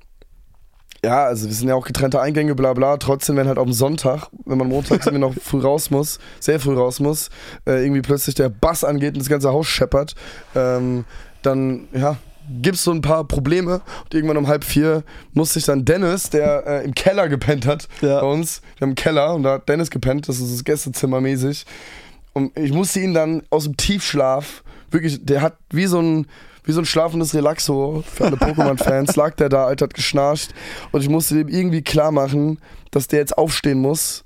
[1.04, 2.98] ja, also wir sind ja auch getrennte Eingänge, bla bla.
[2.98, 6.74] Trotzdem, wenn halt dem Sonntag, wenn man montags irgendwie noch früh raus muss, sehr früh
[6.74, 7.30] raus muss,
[7.66, 10.14] äh, irgendwie plötzlich der Bass angeht und das ganze Haus scheppert,
[10.54, 11.04] ähm,
[11.42, 12.18] dann, ja,
[12.62, 13.80] gibt's so ein paar Probleme.
[14.04, 17.88] Und irgendwann um halb vier musste ich dann Dennis, der äh, im Keller gepennt hat
[18.00, 18.20] Ja.
[18.20, 21.20] bei uns, wir haben einen Keller und da hat Dennis gepennt, das ist das Gästezimmer
[21.20, 21.64] mäßig.
[22.32, 26.26] Und ich musste ihn dann aus dem Tiefschlaf, wirklich, der hat wie so ein,
[26.64, 30.50] wie so ein schlafendes Relaxo für alle Pokémon-Fans, lag der da, Alter, hat geschnarcht.
[30.92, 32.58] Und ich musste dem irgendwie klar machen,
[32.90, 34.24] dass der jetzt aufstehen muss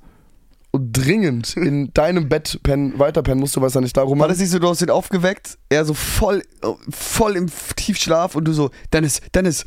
[0.78, 4.18] dringend in deinem Bett pennen, weiterpennen musst, du weißt ja nicht darum.
[4.18, 6.42] War das nicht so, du hast ihn aufgeweckt, er so voll,
[6.90, 9.64] voll im Tiefschlaf und du so, Dennis, Dennis,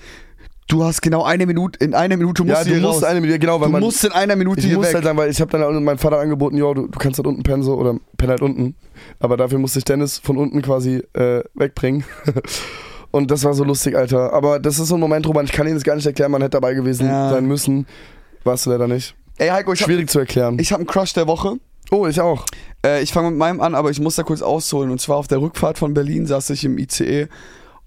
[0.67, 3.09] du hast genau eine Minute, in einer Minute musst ja, du du hier musst raus.
[3.09, 3.81] eine Minute, genau, weil du man.
[3.81, 4.95] musst in einer Minute ich hier muss weg.
[4.95, 7.43] halt dann, weil ich habe dann meinem Vater angeboten, ja, du, du kannst halt unten
[7.43, 8.75] pennen so oder penn halt unten.
[9.19, 12.03] Aber dafür musste ich Dennis von unten quasi äh, wegbringen.
[13.11, 14.33] Und das war so lustig, Alter.
[14.33, 16.41] Aber das ist so ein Moment, Roman, ich kann Ihnen das gar nicht erklären, man
[16.41, 17.29] hätte dabei gewesen Ja.
[17.29, 17.87] sein müssen.
[18.43, 19.15] Warst du leider nicht.
[19.37, 20.57] Ey Heiko, ich habe Schwierig zu erklären.
[20.59, 21.57] ich hab einen Crush der Woche.
[21.91, 22.45] oh, ich auch.
[22.85, 24.91] Äh, ich fange mit meinem an, aber ich muss da kurz ausholen.
[24.91, 27.27] Und zwar auf der Rückfahrt von Berlin saß ich im ICE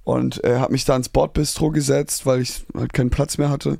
[0.04, 3.78] und äh, habe mich da ins Bordbistro gesetzt, weil ich halt keinen Platz mehr hatte.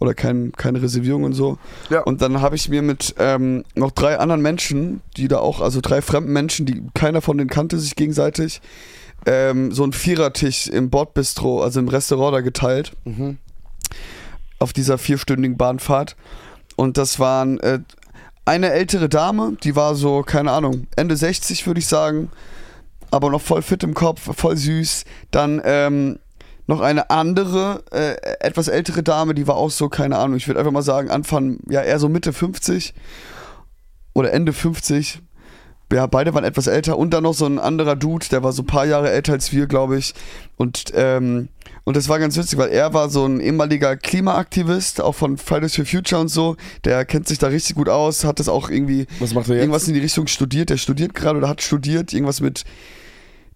[0.00, 1.56] Oder kein, keine Reservierung und so.
[1.88, 2.00] Ja.
[2.02, 5.80] Und dann habe ich mir mit ähm, noch drei anderen Menschen, die da auch, also
[5.80, 8.60] drei fremden Menschen, die keiner von denen kannte sich gegenseitig,
[9.24, 13.38] ähm, so einen Vierertisch im Bordbistro, also im Restaurant da geteilt Mhm.
[14.58, 16.16] auf dieser vierstündigen Bahnfahrt.
[16.76, 17.80] Und das waren äh,
[18.44, 22.30] eine ältere Dame, die war so, keine Ahnung, Ende 60 würde ich sagen,
[23.10, 25.04] aber noch voll fit im Kopf, voll süß.
[25.30, 26.18] Dann ähm,
[26.66, 30.60] noch eine andere, äh, etwas ältere Dame, die war auch so, keine Ahnung, ich würde
[30.60, 32.94] einfach mal sagen, Anfang, ja eher so Mitte 50
[34.14, 35.20] oder Ende 50.
[35.92, 38.62] Ja, beide waren etwas älter und dann noch so ein anderer Dude, der war so
[38.62, 40.14] ein paar Jahre älter als wir, glaube ich.
[40.56, 41.50] Und, ähm,
[41.84, 45.76] und das war ganz witzig, weil er war so ein ehemaliger Klimaaktivist, auch von Fridays
[45.76, 46.56] for Future und so.
[46.84, 49.62] Der kennt sich da richtig gut aus, hat das auch irgendwie Was macht er jetzt?
[49.62, 50.70] irgendwas in die Richtung studiert.
[50.70, 52.64] Der studiert gerade oder hat studiert, irgendwas mit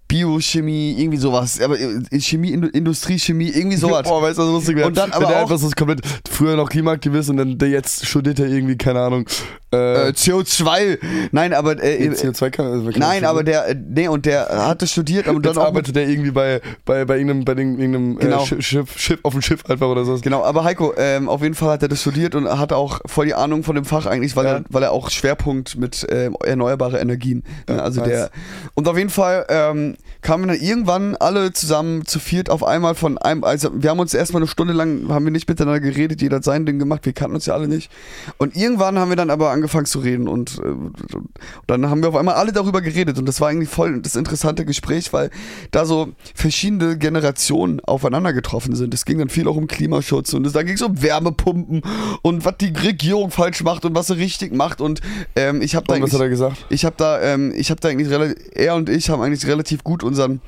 [0.09, 1.61] Biochemie, irgendwie sowas.
[1.61, 4.03] Aber äh, Chemie, Indu- Industrie, Chemie, irgendwie sowas.
[4.05, 4.89] Boah, weißt du, was lustig wäre?
[4.89, 7.69] Und dann aber Wenn der auch- einfach so komplett früher noch Klimaaktivist und dann der
[7.69, 9.27] jetzt studiert er irgendwie, keine Ahnung.
[9.71, 10.99] Äh, Äh, CO2.
[11.31, 14.87] Nein, aber äh, CO2 kann, also kann Nein, aber der, äh, nee, und der hatte
[14.87, 18.17] studiert, aber Jetzt dann auch mit, arbeitet der irgendwie bei, bei, bei irgendeinem, bei irgendeinem
[18.19, 18.43] Genau.
[18.45, 20.19] äh, Schiff, Schiff, auf dem Schiff einfach oder so.
[20.23, 23.27] Genau, aber Heiko, ähm, auf jeden Fall hat er das studiert und hat auch voll
[23.27, 24.53] die Ahnung von dem Fach eigentlich, weil, Ja.
[24.57, 27.43] er, weil er auch Schwerpunkt mit ähm, erneuerbare Energien.
[27.69, 27.77] Ne?
[27.77, 28.09] Ja, also nice.
[28.09, 28.31] der.
[28.73, 33.19] Und auf jeden Fall ähm, kamen dann irgendwann alle zusammen zu viert auf einmal von
[33.19, 36.37] einem, also wir haben uns erstmal eine Stunde lang, haben wir nicht miteinander geredet, jeder
[36.37, 37.91] hat sein Ding gemacht, wir kannten uns ja alle nicht.
[38.37, 41.19] Und irgendwann haben wir dann aber angefangen zu reden und, äh,
[41.67, 44.65] dann haben wir auf einmal alle darüber geredet und das war eigentlich voll das interessante
[44.65, 45.31] Gespräch, weil
[45.71, 48.93] da so verschiedene Generationen aufeinander getroffen sind.
[48.95, 51.83] Es ging dann viel auch um Klimaschutz und da ging es um Wärmepumpen
[52.23, 55.01] und was die Regierung falsch macht und was sie richtig macht und
[55.37, 56.67] ähm, ich habe da Und was hat er gesagt?
[56.71, 59.85] ich habe da, ähm, ich habe da eigentlich relativ, er und ich haben eigentlich relativ
[59.89, 60.43] gut unseren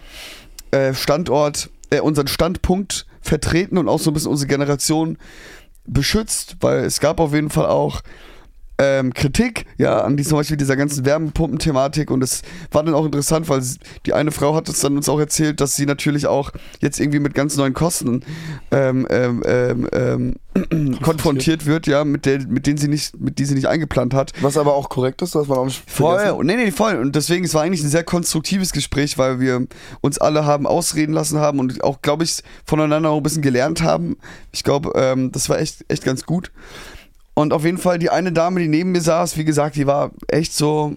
[0.71, 5.17] äh, Standort, äh, unseren Standpunkt vertreten und auch so ein bisschen unsere Generation
[5.87, 8.03] beschützt, weil es gab auf jeden Fall auch
[8.81, 12.41] ähm, Kritik, ja, an die, zum Beispiel dieser ganzen Wärmepumpen-Thematik und es
[12.71, 13.63] war dann auch interessant, weil
[14.07, 17.19] die eine Frau hat uns dann uns auch erzählt, dass sie natürlich auch jetzt irgendwie
[17.19, 18.25] mit ganz neuen Kosten
[18.71, 23.45] ähm, ähm, ähm, ähm, konfrontiert wird, ja, mit, der, mit denen sie nicht, mit die
[23.45, 24.33] sie nicht eingeplant hat.
[24.41, 26.47] Was aber auch korrekt ist, das man auch nicht Voll, vergessen.
[26.47, 26.97] nee, nee, voll.
[26.97, 29.67] Und deswegen, es war eigentlich ein sehr konstruktives Gespräch, weil wir
[30.01, 33.83] uns alle haben ausreden lassen haben und auch, glaube ich, voneinander auch ein bisschen gelernt
[33.83, 34.17] haben.
[34.53, 36.51] Ich glaube, ähm, das war echt, echt ganz gut.
[37.41, 40.11] Und auf jeden Fall die eine Dame, die neben mir saß, wie gesagt, die war
[40.29, 40.95] echt so,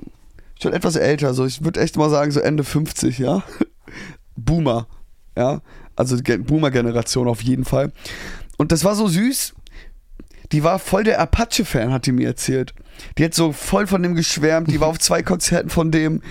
[0.61, 3.43] schon etwas älter, so ich würde echt mal sagen, so Ende 50, ja.
[4.35, 4.87] Boomer,
[5.37, 5.61] ja.
[5.95, 7.93] Also Ge- Boomer-Generation auf jeden Fall.
[8.57, 9.53] Und das war so süß.
[10.53, 12.73] Die war voll der Apache-Fan, hat die mir erzählt.
[13.17, 16.21] Die hat so voll von dem geschwärmt, die war auf zwei Konzerten von dem.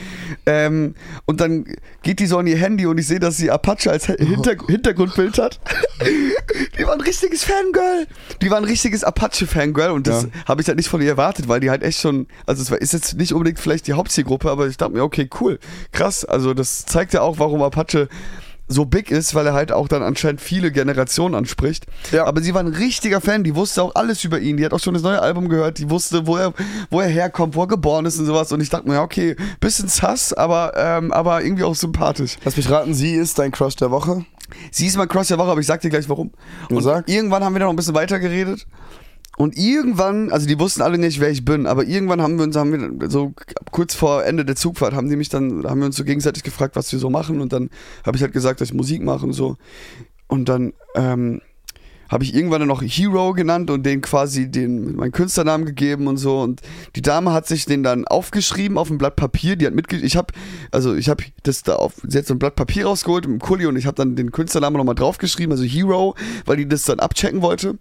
[0.47, 0.95] Ähm,
[1.27, 1.67] und dann
[2.03, 5.39] geht die so an ihr Handy und ich sehe, dass sie Apache als Hinter Hintergrundbild
[5.39, 5.61] hat.
[6.79, 8.07] die war ein richtiges Fangirl.
[8.41, 10.29] Die war ein richtiges Apache-Fangirl und das Ja.
[10.47, 12.81] habe ich halt nicht von ihr erwartet, weil die halt echt schon, also es war,
[12.81, 15.59] ist jetzt nicht unbedingt vielleicht die Hauptzielgruppe, aber ich dachte mir, okay, cool,
[15.91, 16.25] krass.
[16.25, 18.09] Also das zeigt ja auch, warum Apache
[18.69, 21.87] so big ist, weil er halt auch dann anscheinend viele Generationen anspricht.
[22.11, 22.25] Ja.
[22.25, 24.57] Aber sie war ein richtiger Fan, die wusste auch alles über ihn.
[24.57, 26.55] Die hat auch schon das neue Album gehört, die wusste, wo er,
[26.91, 28.51] wo er herkommt, wo er geboren ist und sowas.
[28.53, 32.37] Und ich dachte mir, ja, okay, bisschen sass, aber, ähm, aber irgendwie auch sympathisch.
[32.45, 34.25] Lass mich raten, sie ist dein Crush der Woche.
[34.71, 36.33] Sie ist mein Crush der Woche, aber ich sag dir gleich warum.
[36.69, 37.09] Und sag.
[37.09, 38.67] irgendwann haben wir dann noch ein bisschen weiter geredet.
[39.37, 42.55] Und irgendwann, also die wussten alle nicht, wer ich bin, aber irgendwann haben wir uns,
[42.55, 43.33] haben wir so
[43.71, 46.77] kurz vor Ende der Zugfahrt, haben die mich dann, haben wir uns so gegenseitig gefragt,
[46.77, 47.41] was wir so machen.
[47.41, 47.71] Und dann
[48.05, 49.57] habe ich halt gesagt, dass ich Musik mache und so.
[50.29, 51.41] Und dann ähm,
[52.13, 56.19] habe ich irgendwann dann noch Hero genannt und den quasi den meinen Künstlernamen gegeben und
[56.19, 56.61] so und
[56.95, 60.15] die Dame hat sich den dann aufgeschrieben auf ein Blatt Papier, die hat mitge ich
[60.15, 60.35] habe
[60.71, 63.43] also ich habe das da auf sie hat so ein Blatt Papier rausgeholt mit dem
[63.43, 66.15] Kuli und ich habe dann den Künstlernamen nochmal draufgeschrieben, also Hero,
[66.45, 67.79] weil die das dann abchecken wollte.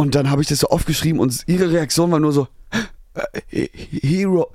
[0.00, 2.48] Und dann habe ich das so aufgeschrieben und ihre Reaktion war nur so
[3.50, 3.68] äh,
[4.00, 4.50] Hero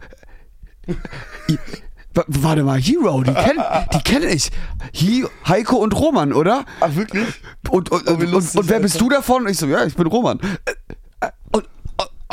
[0.87, 4.49] W- Warte mal, Hero, die kenne die kenn ich.
[4.95, 6.65] Hi Heiko und Roman, oder?
[6.79, 7.27] Ach, wirklich?
[7.69, 9.43] Und, und, Oh, und, lustig, und wer bist du davon?
[9.43, 10.39] Und ich so, ja, ich bin Roman.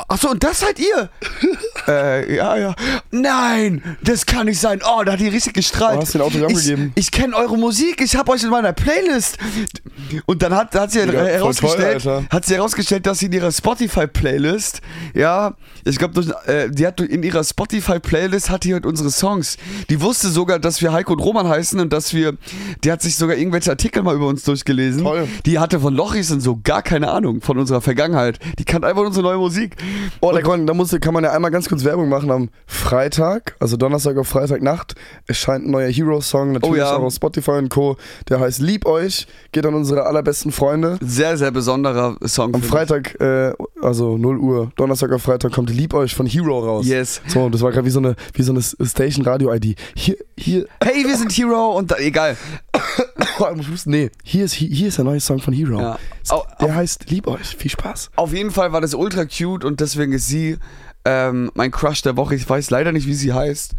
[0.09, 1.09] Achso, und das seid ihr?
[1.89, 2.75] äh, ja, ja.
[3.11, 4.81] Nein, das kann nicht sein.
[4.85, 5.99] Oh, da hat die richtig gestrahlt.
[5.99, 6.93] Oh, hast du ein Autogramm ich, gegeben?
[6.95, 9.39] Ich kenne eure Musik, ich habe euch in meiner Playlist.
[10.27, 13.53] Und dann hat, hat sie voll herausgestellt, toll, hat sie herausgestellt, dass sie in ihrer
[13.53, 14.81] Spotify-Playlist,
[15.15, 19.57] ja, ich glaube, äh, die hat in ihrer Spotify-Playlist hat die halt unsere Songs.
[19.91, 22.35] Die wusste sogar, dass wir Heiko und Roman heißen und dass wir,
[22.85, 25.03] die hat sich sogar irgendwelche Artikel mal über uns durchgelesen.
[25.03, 25.29] Toll.
[25.47, 28.39] Die hatte von Lochis und so gar keine Ahnung von unserer Vergangenheit.
[28.59, 29.77] Die kannte einfach unsere neue Musik.
[30.21, 32.31] Oh, da kann, da muss, kann man ja einmal ganz kurz Werbung machen.
[32.31, 34.95] Am Freitag, also Donnerstag auf Freitagnacht,
[35.27, 36.97] erscheint ein neuer Hero-Song, natürlich Oh ja.
[36.97, 37.97] auch auf Spotify und Co.
[38.29, 40.99] Der heißt Lieb euch, geht an unsere allerbesten Freunde.
[41.01, 42.55] Sehr, sehr besonderer Song.
[42.55, 42.63] Am.
[42.63, 46.87] Freitag, äh, also 0 Uhr, Donnerstag auf Freitag kommt Lieb euch von Hero raus.
[46.87, 47.21] Yes.
[47.27, 49.77] So, das war gerade wie so eine, wie so eine Station-Radio-ID.
[49.95, 52.37] Hier, hier, Hey, wir sind Hero und da, egal.
[53.51, 53.91] Ich muss husten.
[53.91, 55.81] nee, hier ist, hier ist der neue Song von Hero.
[55.81, 55.99] Ja.
[56.61, 57.57] Der heißt Lieb euch.
[57.57, 58.11] Viel Spaß.
[58.17, 60.57] Auf jeden Fall war das ultra cute und deswegen ist sie
[61.05, 62.35] ähm, mein Crush der Woche.
[62.37, 63.73] Ich weiß leider nicht, wie sie heißt.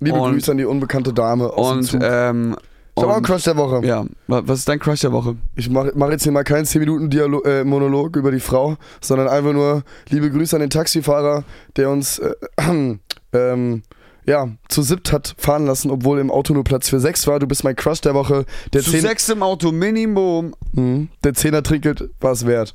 [0.00, 2.00] Liebe Und- Grüße an die unbekannte Dame aus dem Und, Zug.
[2.04, 2.56] ähm,
[2.96, 3.86] ich habe auch einen Crush der Woche.
[3.86, 5.36] Ja, wa- was ist dein Crush der Woche?
[5.54, 8.76] Ich mache mach jetzt hier mal keinen 10 Minuten Dialog, äh, Monolog über die Frau,
[9.00, 11.44] sondern einfach nur liebe Grüße an den Taxifahrer,
[11.76, 12.32] der uns äh,
[13.32, 13.82] ähm,
[14.28, 17.38] ja, zu siebt hat fahren lassen, obwohl im Auto nur Platz für sechs war.
[17.38, 18.44] Du bist mein Crush der Woche.
[18.74, 20.54] Der, Zu sechs im Auto, Minimum.
[20.72, 21.08] Mhm.
[21.24, 22.74] der Zehner Trinkgeld war es wert.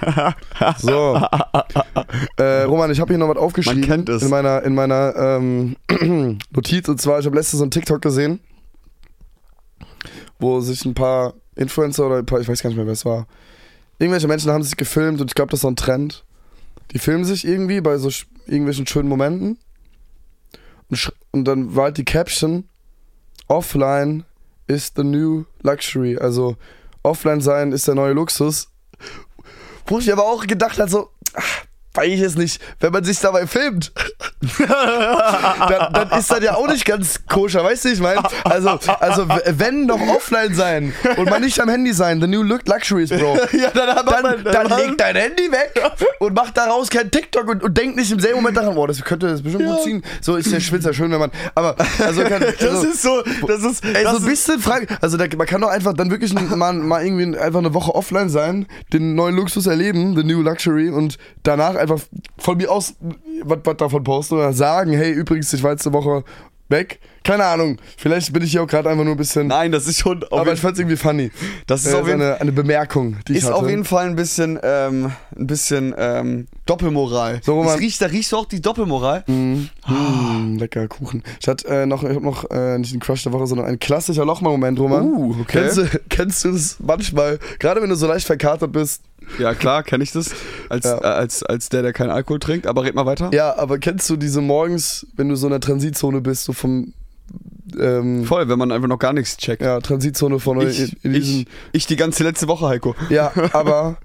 [0.78, 1.20] so.
[2.38, 3.80] äh, Roman, ich habe hier noch was aufgeschrieben.
[3.80, 4.22] Man kennt es.
[4.22, 5.76] In meiner, in meiner ähm,
[6.50, 6.88] Notiz.
[6.88, 8.40] Und zwar, ich habe letztens so einen TikTok gesehen,
[10.38, 13.04] wo sich ein paar Influencer oder ein paar, ich weiß gar nicht mehr, wer es
[13.04, 13.26] war,
[13.98, 16.24] irgendwelche Menschen haben sich gefilmt und ich glaube, das ist so ein Trend.
[16.92, 18.08] Die filmen sich irgendwie bei so
[18.46, 19.58] irgendwelchen schönen Momenten.
[21.30, 22.68] Und, dann war halt die Caption:
[23.48, 24.24] Offline
[24.66, 26.16] is the new luxury.
[26.18, 26.56] Also,
[27.02, 28.68] offline sein ist der neue Luxus.
[29.86, 31.42] Wo ich aber auch gedacht habe, so, ah,
[31.94, 33.92] weiß ich es nicht, wenn man sich dabei filmt,
[34.68, 38.22] dann, dann ist das ja auch nicht ganz koscher, weißt du, ich meine?
[38.44, 42.66] Also, also wenn noch offline sein und mal nicht am Handy sein, the new look
[42.66, 43.38] luxuries, Bro.
[43.52, 45.72] Ja, dann Dann, man- dann leg dein Handy weg
[46.18, 49.02] und mach daraus kein TikTok und, und denk nicht im selben Moment daran, boah, das
[49.02, 50.02] könnte das bestimmt gut ziehen.
[50.20, 53.62] So ist der Schwitzer schön, wenn man, aber, also, kann, Das also, ist so, das
[53.62, 54.86] ist, Ey, das so ein bisschen Frage.
[55.00, 58.28] Also da, man kann doch einfach dann wirklich mal, mal irgendwie einfach eine Woche offline
[58.28, 62.00] sein, den neuen Luxus erleben, the new luxury und danach einfach
[62.38, 62.94] von mir aus
[63.42, 66.24] was was davon posten oder sagen, hey, übrigens, ich war jetzt eine Woche
[66.68, 66.98] weg.
[67.22, 67.78] Keine Ahnung.
[67.96, 69.46] Vielleicht bin ich hier auch gerade einfach nur ein bisschen.
[69.46, 70.24] Nein, das ist schon.
[70.30, 71.30] Aber ich fand's irgendwie funny.
[71.66, 73.54] das ist Äh, auf jeden, eine, eine Bemerkung, die ich ist hatte.
[73.54, 77.40] auf jeden Fall ein bisschen, ähm, ein bisschen ähm, Doppelmoral.
[77.42, 79.24] So, das riecht, da riechst du auch die Doppelmoral.
[79.26, 81.22] Mm, mm, lecker Kuchen.
[81.40, 83.78] Ich hatte äh, noch, ich hab noch äh, nicht einen Crush der Woche, sondern ein
[83.78, 85.02] klassischer Lochmann-Moment, Roman.
[85.04, 85.44] Uh, okay.
[85.46, 89.02] Kennst du, kennst du das manchmal, gerade wenn du so leicht verkatert bist,
[89.38, 90.30] Ja, klar, kenne ich das.
[90.68, 90.98] Als, Ja.
[90.98, 92.66] äh, als, als der, der keinen Alkohol trinkt.
[92.66, 93.30] Aber red mal weiter.
[93.32, 96.92] Ja, aber kennst du diese morgens, wenn du so in der Transitzone bist, so vom
[97.78, 99.62] ähm, Voll, wenn man einfach noch gar nichts checkt.
[99.62, 102.94] ja, Transitzone von Ich, in, in ich, ich die ganze letzte Woche, Heiko.
[103.08, 103.96] ja, aber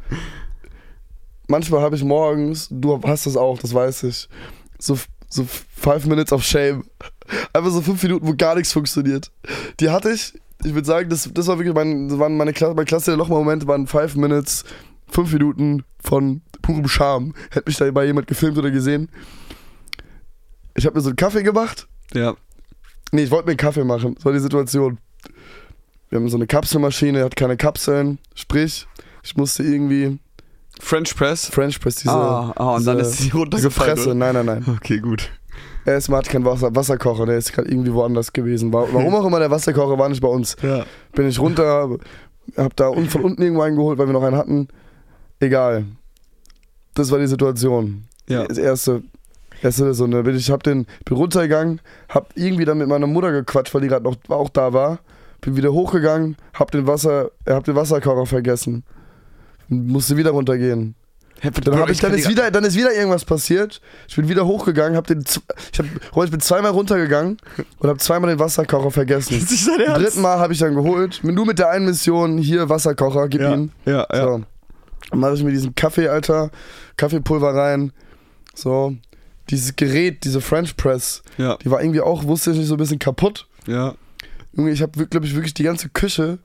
[1.47, 4.29] manchmal habe ich morgens, du hast das auch, das weiß ich,
[4.79, 4.97] so
[5.31, 6.83] so five minutes of shame,
[7.53, 9.29] einfach so fünf Minuten, wo gar nichts funktioniert.
[9.79, 12.85] Die hatte ich, ich würde sagen, das, das war wirklich mein, waren meine Klasse, mein
[12.87, 14.65] Klasse Lochmoment waren five minutes,
[15.09, 17.33] fünf Minuten von purem Charme.
[17.51, 19.09] Hätte mich da mal jemand gefilmt oder gesehen.
[20.75, 21.87] Ich habe mir so einen Kaffee gemacht.
[22.13, 22.35] Ja.
[23.11, 24.15] Nee, ich wollte mir einen Kaffee machen.
[24.15, 24.99] Das war die Situation.
[26.09, 28.19] Wir haben so eine Kapselmaschine, hat keine Kapseln.
[28.35, 28.87] Sprich,
[29.23, 30.19] ich musste irgendwie
[30.79, 31.47] French Press.
[31.47, 32.11] French Press diese.
[32.13, 33.95] ah, ah, und dann diese- ist sie runtergefallen.
[33.95, 34.15] Presse.
[34.15, 34.65] Nein, nein, nein.
[34.77, 35.29] Okay, gut.
[35.85, 38.71] Erstmal hatte kein Wasser, Wasserkocher, der ist gerade irgendwie woanders gewesen.
[38.71, 40.55] War, warum auch immer der Wasserkocher war nicht bei uns.
[40.63, 40.85] Ja.
[41.13, 41.97] Bin ich runter,
[42.55, 44.67] hab da un- von unten irgendwo einen geholt, weil wir noch einen hatten.
[45.39, 45.85] Egal.
[46.95, 48.03] Das war die Situation.
[48.27, 48.45] Ja.
[48.45, 49.03] Das erste.
[49.61, 53.31] Erste so, ne, bin ich hab den, bin runtergegangen, hab irgendwie dann mit meiner Mutter
[53.33, 54.99] gequatscht, weil die gerade noch auch da war.
[55.41, 58.83] Bin wieder hochgegangen, hab den Wasser, äh, hab den Wasserkocher vergessen.
[59.67, 60.95] Musste wieder runtergehen.
[61.41, 63.79] Dann, hab ich, dann, ist wieder, dann ist wieder irgendwas passiert.
[64.09, 67.37] Ich bin wieder hochgegangen, hab den, ich, hab, ich bin zweimal runtergegangen
[67.79, 69.39] und hab zweimal den Wasserkocher vergessen.
[69.39, 73.29] Das ist dritten Mal habe ich dann geholt, nur mit der einen Mission, hier Wasserkocher,
[73.29, 73.71] gib Ja, ihn.
[73.85, 74.23] ja, ja.
[74.23, 74.43] So.
[75.11, 76.51] Dann mache ich mir diesen Kaffee, Alter,
[76.97, 77.91] Kaffeepulver rein.
[78.55, 78.95] So.
[79.49, 82.77] Dieses Gerät, diese French Press, Ja, die war irgendwie auch, wusste ich nicht, so ein
[82.77, 83.47] bisschen kaputt.
[83.67, 83.95] ja.
[84.53, 86.39] Junge, ich habe, glaube ich, wirklich die ganze Küche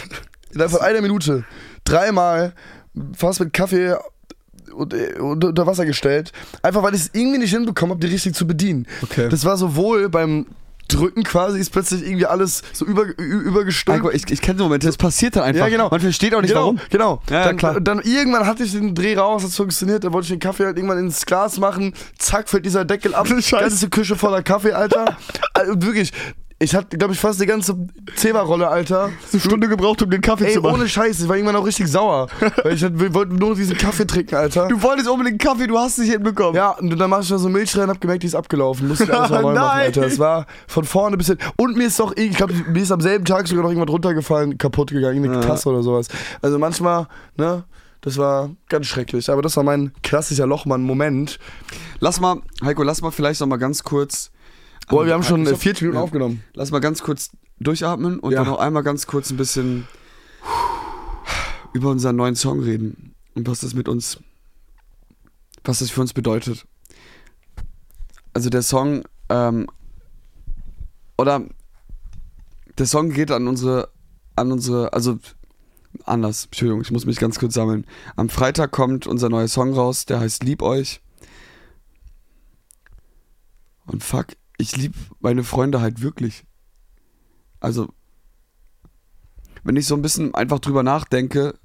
[0.50, 1.44] innerhalb von einer Minute
[1.84, 2.54] dreimal
[3.14, 3.96] fast mit Kaffee
[4.74, 6.32] unter Wasser gestellt.
[6.62, 8.86] Einfach weil ich es irgendwie nicht hinbekommen habe, die richtig zu bedienen.
[9.02, 9.28] Okay.
[9.28, 10.46] Das war sowohl beim
[10.92, 13.98] Drücken quasi, ist plötzlich irgendwie alles so über, ü- übergestülpt.
[14.00, 15.66] Heiko, ich, ich kenne so Momente, das passiert dann einfach.
[15.66, 15.88] Ja, genau.
[15.90, 16.80] Man versteht auch nicht, genau, warum.
[16.90, 17.22] Genau.
[17.30, 17.80] Ja, dann, klar.
[17.80, 20.04] dann irgendwann hatte ich den Dreh raus, das funktioniert.
[20.04, 21.94] Dann wollte ich den Kaffee halt irgendwann ins Glas machen.
[22.18, 23.26] Zack, fällt dieser Deckel ab.
[23.28, 23.50] Scheiße.
[23.50, 25.16] Ganze Küche voller Kaffee, Alter.
[25.54, 26.12] also, wirklich.
[26.62, 27.74] Ich hatte, glaube ich, fast die ganze
[28.16, 29.08] Zebra-Rolle, Alter.
[29.32, 30.74] Eine Stunde gebraucht, um den Kaffee Ey, zu machen.
[30.74, 32.26] ohne Scheiß, ich war irgendwann auch richtig sauer.
[32.62, 34.68] weil ich wir wollten nur diesen Kaffee trinken, Alter.
[34.68, 36.54] Du wolltest unbedingt Kaffee, du hast es nicht hinbekommen.
[36.56, 38.88] Ja, und dann mach ich da so Milch rein, hab gemerkt, die ist abgelaufen.
[38.88, 39.86] Musste ich alles mal neu machen, Nein.
[39.86, 40.02] Alter.
[40.04, 41.38] Es war von vorne bis hin.
[41.56, 44.58] Und mir ist doch, ich glaube, mir ist am selben Tag sogar noch irgendwas runtergefallen,
[44.58, 45.40] kaputt gegangen, eine Ja.
[45.40, 46.08] Tasse oder sowas.
[46.42, 47.06] Also manchmal,
[47.38, 47.64] ne,
[48.02, 49.30] das war ganz schrecklich.
[49.30, 51.38] Aber das war mein klassischer Lochmann-Moment.
[52.00, 54.30] Lass mal, Heiko, lass mal vielleicht noch mal ganz kurz.
[54.90, 56.02] Boah, wir haben schon Ich äh, hab- 40 Minuten ja.
[56.02, 56.42] aufgenommen.
[56.54, 58.40] Lass mal ganz kurz durchatmen und Ja.
[58.42, 59.86] dann noch einmal ganz kurz ein bisschen
[61.72, 64.18] über unseren neuen Song reden und was das mit uns,
[65.64, 66.66] was das für uns bedeutet.
[68.32, 69.66] Also der Song, ähm,
[71.18, 71.44] oder
[72.78, 73.90] der Song geht an unsere,
[74.36, 75.18] an unsere, also
[76.04, 77.84] anders, Entschuldigung, ich muss mich ganz kurz sammeln.
[78.16, 81.00] Am Freitag kommt unser neuer Song raus, der heißt Lieb euch.
[83.86, 84.26] Und fuck,
[84.60, 86.44] ich lieb meine Freunde halt wirklich.
[87.60, 87.92] Also,
[89.64, 91.58] wenn ich so ein bisschen einfach drüber nachdenke,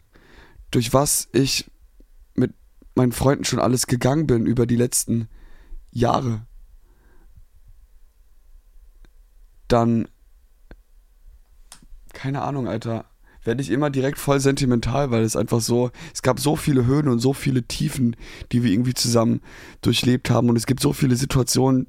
[0.71, 1.69] durch was ich
[2.33, 2.53] mit
[2.95, 5.27] meinen Freunden schon alles gegangen bin über die letzten
[5.91, 6.45] Jahre,
[9.67, 10.07] dann,
[12.13, 13.05] keine Ahnung, Alter,
[13.43, 17.07] werde ich immer direkt voll sentimental, weil es einfach so, es gab so viele Höhen
[17.07, 18.15] und so viele Tiefen,
[18.51, 19.41] die wir irgendwie zusammen
[19.81, 21.87] durchlebt haben und es gibt so viele Situationen,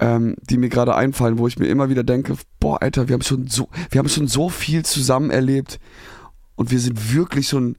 [0.00, 3.22] ähm, die mir gerade einfallen, wo ich mir immer wieder denke, boah, Alter, wir haben
[3.22, 5.78] schon so, wir haben schon so viel zusammen erlebt
[6.56, 7.76] und wir sind wirklich schon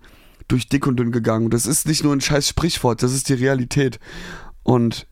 [0.48, 1.50] durch dick und dünn gegangen.
[1.50, 4.00] Das ist nicht nur ein scheiß Sprichwort, das ist die Realität.
[4.64, 5.08] Und,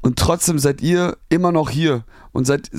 [0.00, 2.70] und trotzdem seid ihr immer noch hier und seid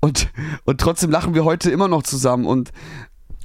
[0.00, 0.30] und,
[0.64, 2.72] und trotzdem lachen wir heute immer noch zusammen und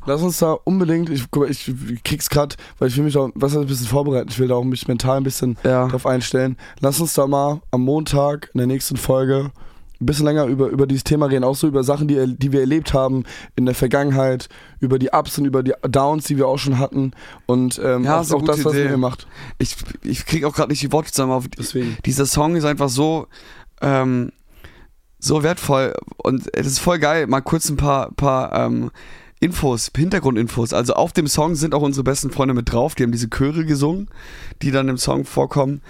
[0.05, 1.71] Lass uns da unbedingt, ich, guck mal, ich
[2.03, 4.63] krieg's grad, weil ich will mich auch was ein bisschen vorbereiten, ich will da auch
[4.63, 5.87] mich mental ein bisschen Ja.
[5.87, 6.57] drauf einstellen.
[6.79, 9.51] Lass uns da mal am Montag in der nächsten Folge
[10.01, 12.61] ein bisschen länger über, über dieses Thema reden, auch so über Sachen, die, die wir
[12.61, 13.25] erlebt haben
[13.57, 14.47] in der Vergangenheit,
[14.79, 17.11] über die Ups und über die Downs, die wir auch schon hatten
[17.47, 18.85] und ähm, Ja, auch, auch das, was Idee.
[18.87, 19.27] ihr macht.
[19.57, 21.33] Ich, ich krieg auch gerade nicht die Worte zusammen.
[21.33, 21.97] Aber Deswegen.
[22.05, 23.27] dieser Song ist einfach so,
[23.81, 24.31] ähm,
[25.19, 27.27] so wertvoll und es ist voll geil.
[27.27, 28.91] Mal kurz ein paar, paar ähm,
[29.39, 30.73] Infos, Hintergrundinfos.
[30.73, 32.95] Also auf dem Song sind auch unsere besten Freunde mit drauf.
[32.95, 34.09] Die haben diese Chöre gesungen,
[34.61, 35.81] die dann im Song vorkommen.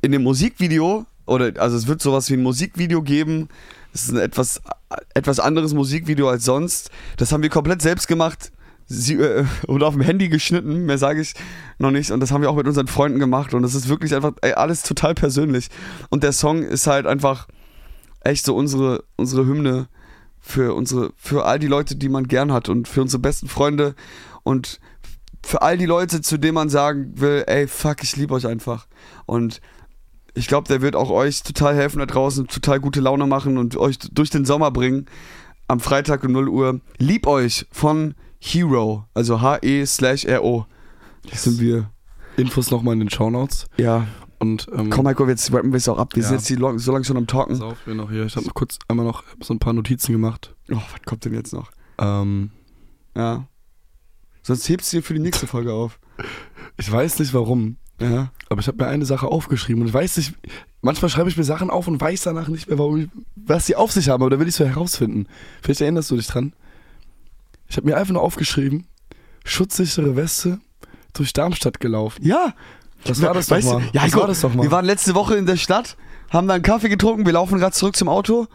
[0.00, 3.48] In dem Musikvideo, oder also es wird sowas wie ein Musikvideo geben.
[3.92, 4.62] Es ist ein etwas,
[5.14, 6.90] etwas anderes Musikvideo als sonst.
[7.18, 8.50] Das haben wir komplett selbst gemacht.
[8.86, 11.34] Sie, äh, oder auf dem Handy geschnitten, mehr sage ich
[11.78, 12.10] noch nicht.
[12.10, 13.52] Und das haben wir auch mit unseren Freunden gemacht.
[13.52, 15.68] Und es ist wirklich einfach ey, alles total persönlich.
[16.08, 17.46] Und der Song ist halt einfach
[18.20, 19.88] echt so unsere, unsere Hymne
[20.46, 23.96] für unsere, für all die Leute, die man gern hat und für unsere besten Freunde
[24.44, 24.80] und
[25.42, 28.86] für all die Leute, zu denen man sagen will, ey, fuck, ich liebe euch einfach.
[29.26, 29.60] Und
[30.34, 33.76] ich glaube, der wird auch euch total helfen da draußen, total gute Laune machen und
[33.76, 35.06] euch durch den Sommer bringen.
[35.66, 36.80] Am Freitag um 0 Uhr.
[36.98, 40.66] Lieb euch von Hero, also H-E slash R-O.
[41.28, 41.90] Das sind wir.
[42.36, 43.66] Infos nochmal in den Shownotes.
[43.78, 44.06] Ja.
[44.38, 46.14] Und ähm, Komm, Heiko, jetzt rappen wir es auch ab.
[46.14, 46.28] Wir Ja.
[46.28, 47.62] sind jetzt lo- so lange schon am pass Talken.
[47.62, 48.24] auf, ich bin noch hier.
[48.26, 50.54] Ich habe noch kurz einmal noch so ein paar Notizen gemacht.
[50.70, 51.70] Oh, was kommt denn jetzt noch?
[51.98, 52.50] Ähm,
[53.14, 53.46] Ja.
[54.42, 55.98] Sonst hebst du dir für die nächste Folge auf.
[56.76, 58.30] ich weiß nicht warum, Ja.
[58.50, 60.34] aber ich habe mir eine Sache aufgeschrieben und ich weiß nicht,
[60.82, 63.74] manchmal schreibe ich mir Sachen auf und weiß danach nicht mehr, warum ich, was sie
[63.76, 65.26] auf sich haben, aber da will ich so herausfinden.
[65.62, 66.52] Vielleicht erinnerst du dich dran.
[67.68, 68.86] Ich habe mir einfach nur aufgeschrieben,
[69.44, 70.60] schutzsichere Weste
[71.14, 72.24] durch Darmstadt gelaufen.
[72.24, 72.54] Ja.
[73.08, 73.80] Das war das doch weißt mal.
[73.80, 74.62] Du, ja, das Heiko, war das doch mal.
[74.62, 75.96] Wir waren letzte Woche in der Stadt,
[76.30, 78.46] haben da einen Kaffee getrunken, wir laufen gerade zurück zum Auto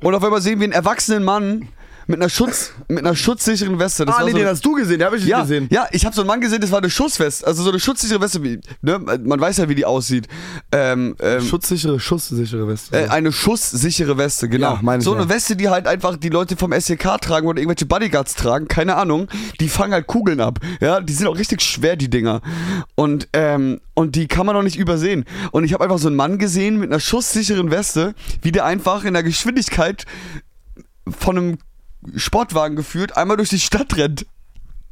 [0.00, 1.68] und auf einmal sehen wir einen erwachsenen Mann
[2.06, 4.04] mit einer Schutz, mit einer schutzsicheren Weste.
[4.04, 5.68] Das ah, nee, so, den hast du gesehen, den habe ich nicht ja, gesehen.
[5.70, 8.20] ja, ich habe so einen Mann gesehen, das war eine Schussweste, also so eine schutzsichere
[8.20, 10.28] Weste, wie, ne, man weiß ja, wie die aussieht.
[10.70, 12.96] Ähm, ähm, Schutzsichere, schusssichere Weste.
[12.96, 14.74] Äh, eine schusssichere Weste, genau.
[14.74, 15.20] Ja, meine so ja.
[15.20, 18.96] eine Weste, die halt einfach die Leute vom SEK tragen oder irgendwelche Bodyguards tragen, keine
[18.96, 19.28] Ahnung.
[19.60, 20.58] Die fangen halt Kugeln ab.
[20.80, 22.40] Ja, die sind auch richtig schwer, die Dinger.
[22.94, 25.24] Und, ähm, und die kann man auch nicht übersehen.
[25.50, 29.04] Und ich habe einfach so einen Mann gesehen mit einer schusssicheren Weste, wie der einfach
[29.04, 30.04] in der Geschwindigkeit
[31.06, 31.58] von einem
[32.16, 34.26] Sportwagen geführt einmal durch die Stadt rennt.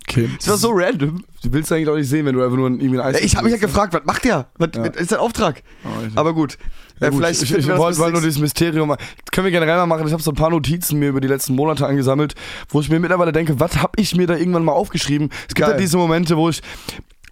[0.09, 0.29] okay.
[0.39, 1.25] Das war so random.
[1.43, 3.19] Du willst eigentlich auch nicht sehen, wenn du einfach nur irgendwie ein Eis.
[3.19, 4.49] Ja, Ich habe mich ja gefragt, was macht der?
[4.59, 4.85] Was Ja.
[4.85, 5.63] ist sein Auftrag?
[5.85, 6.59] Oh, Aber gut.
[7.01, 8.89] Ja, Äh, gut, vielleicht ich, ich wollte bis wollte nur dieses Mysterium.
[8.91, 8.99] Das
[9.33, 10.07] können wir generell mal machen.
[10.07, 12.35] Ich habe so ein paar Notizen mir über die letzten Monate angesammelt,
[12.69, 15.31] wo ich mir mittlerweile denke, was habe ich mir da irgendwann mal aufgeschrieben?
[15.43, 15.69] Es gibt Geil.
[15.71, 16.61] halt diese Momente, wo ich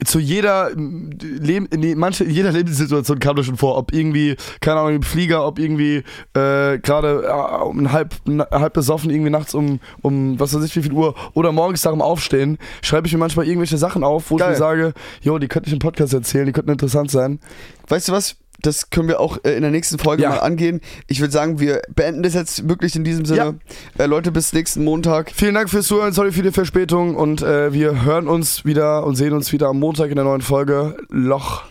[0.05, 4.97] zu jeder Leben, nee, manche, jeder Lebenssituation kam das schon vor, ob irgendwie, keine Ahnung,
[4.97, 8.15] im Flieger, ob irgendwie äh, gerade äh, um halb,
[8.51, 12.03] halb besoffen, irgendwie nachts um, um was weiß ich wie viel Uhr oder morgens dem
[12.03, 14.49] Aufstehen, schreibe ich mir manchmal irgendwelche Sachen auf, wo Geil.
[14.49, 17.41] ich mir sage, jo, die könnte ich im Podcast erzählen, die könnten interessant sein.
[17.89, 18.37] Weißt du was?
[18.61, 20.31] Das können wir auch äh, in der nächsten Folge Ja.
[20.31, 20.81] mal angehen.
[21.07, 23.59] Ich würde sagen, wir beenden das jetzt wirklich in diesem Sinne.
[23.99, 25.31] Äh, Leute, bis nächsten Montag.
[25.33, 29.15] Vielen Dank fürs Zuhören, sorry für die Verspätung und äh, wir hören uns wieder und
[29.17, 30.97] sehen uns wieder am Montag in der neuen Folge.
[31.09, 31.63] Loch,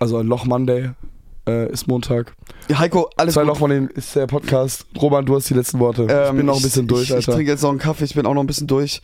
[0.00, 0.90] also Loch Monday
[1.48, 2.34] äh, ist Montag.
[2.72, 3.48] Heiko, alles Zwei gut.
[3.48, 4.86] Loch Monday ist der Podcast.
[5.00, 6.04] Roman, du hast die letzten Worte.
[6.04, 7.32] ich Ähm, bin noch ein bisschen durch, ich, Ich Alter.
[7.34, 9.02] trinke jetzt noch einen Kaffee, ich bin auch noch ein bisschen durch.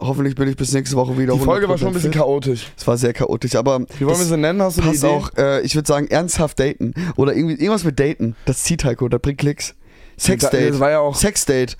[0.00, 1.34] Hoffentlich bin ich bis nächste Woche wieder.
[1.34, 2.20] die Folge war schon ein 100% bisschen fit.
[2.20, 2.66] chaotisch.
[2.76, 4.62] Es war sehr chaotisch, aber Wie wollen wir sie nennen?
[4.62, 5.06] Hast du passt Idee?
[5.08, 6.94] auch, äh, ich würde sagen, ernsthaft daten.
[7.16, 8.34] Oder irgendwie, irgendwas mit daten.
[8.46, 9.74] Das zieht Heiko, das bringt Klicks.
[10.16, 10.80] Das Sexdate.
[10.80, 11.14] war ja auch.
[11.14, 11.76] Sexdate.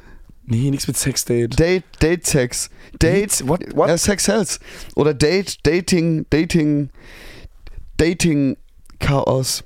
[0.46, 1.56] Nee, nichts mit Sexdate.
[1.59, 2.70] Date, Date Sex.
[3.00, 3.61] Date, What?
[3.74, 3.88] What?
[3.88, 4.59] Ja, Sex Health.
[4.96, 6.90] Oder Date, Dating, Dating,
[7.96, 8.56] Dating
[8.98, 9.64] Chaos.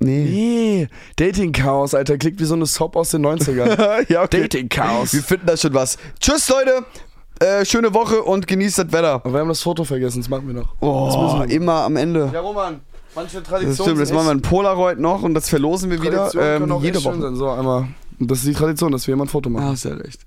[0.00, 0.24] Nee.
[0.24, 2.18] Nee, Dating-Chaos, Alter.
[2.18, 4.04] Klingt wie so eine Soap aus den 90ern.
[4.12, 4.40] ja, okay.
[4.42, 5.14] Dating-Chaos.
[5.14, 5.96] Wir finden da schon was.
[6.20, 6.84] Tschüss, Leute.
[7.40, 9.14] Äh, schöne Woche und genießt das Wetter.
[9.14, 10.68] Aber wir haben das Foto vergessen, das machen wir noch.
[10.80, 12.30] Oh, Das müssen wir- immer am Ende.
[12.32, 12.80] Ja, Roman,
[13.14, 13.74] manche Das Traditionen.
[13.76, 16.64] stimmt, jetzt sind machen wir ein Polaroid noch und das verlosen wir wieder Traditionen können
[16.70, 17.22] ähm, auch jede echt schön Woche.
[17.22, 17.36] Sein.
[17.36, 17.88] So, einmal.
[18.20, 19.64] Und Das ist die Tradition, dass wir immer ein Foto machen.
[19.66, 20.20] Ah, hast ja recht.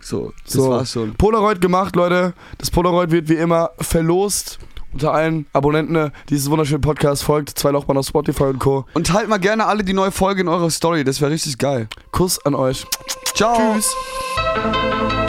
[0.00, 0.68] So, das So.
[0.68, 1.14] war's schon.
[1.14, 2.34] Polaroid gemacht, Leute.
[2.58, 4.58] Das Polaroid wird wie immer verlost
[4.92, 7.22] unter allen Abonnenten dieses wunderschönen Podcast.
[7.24, 8.84] Folgt zwei Lochmann auf Spotify und Co.
[8.92, 11.88] Und teilt mal gerne alle die neue Folge in eurer Story, das wäre richtig geil.
[12.10, 12.84] Kuss an euch.
[13.34, 13.56] Ciao.
[13.74, 15.21] Tschüss.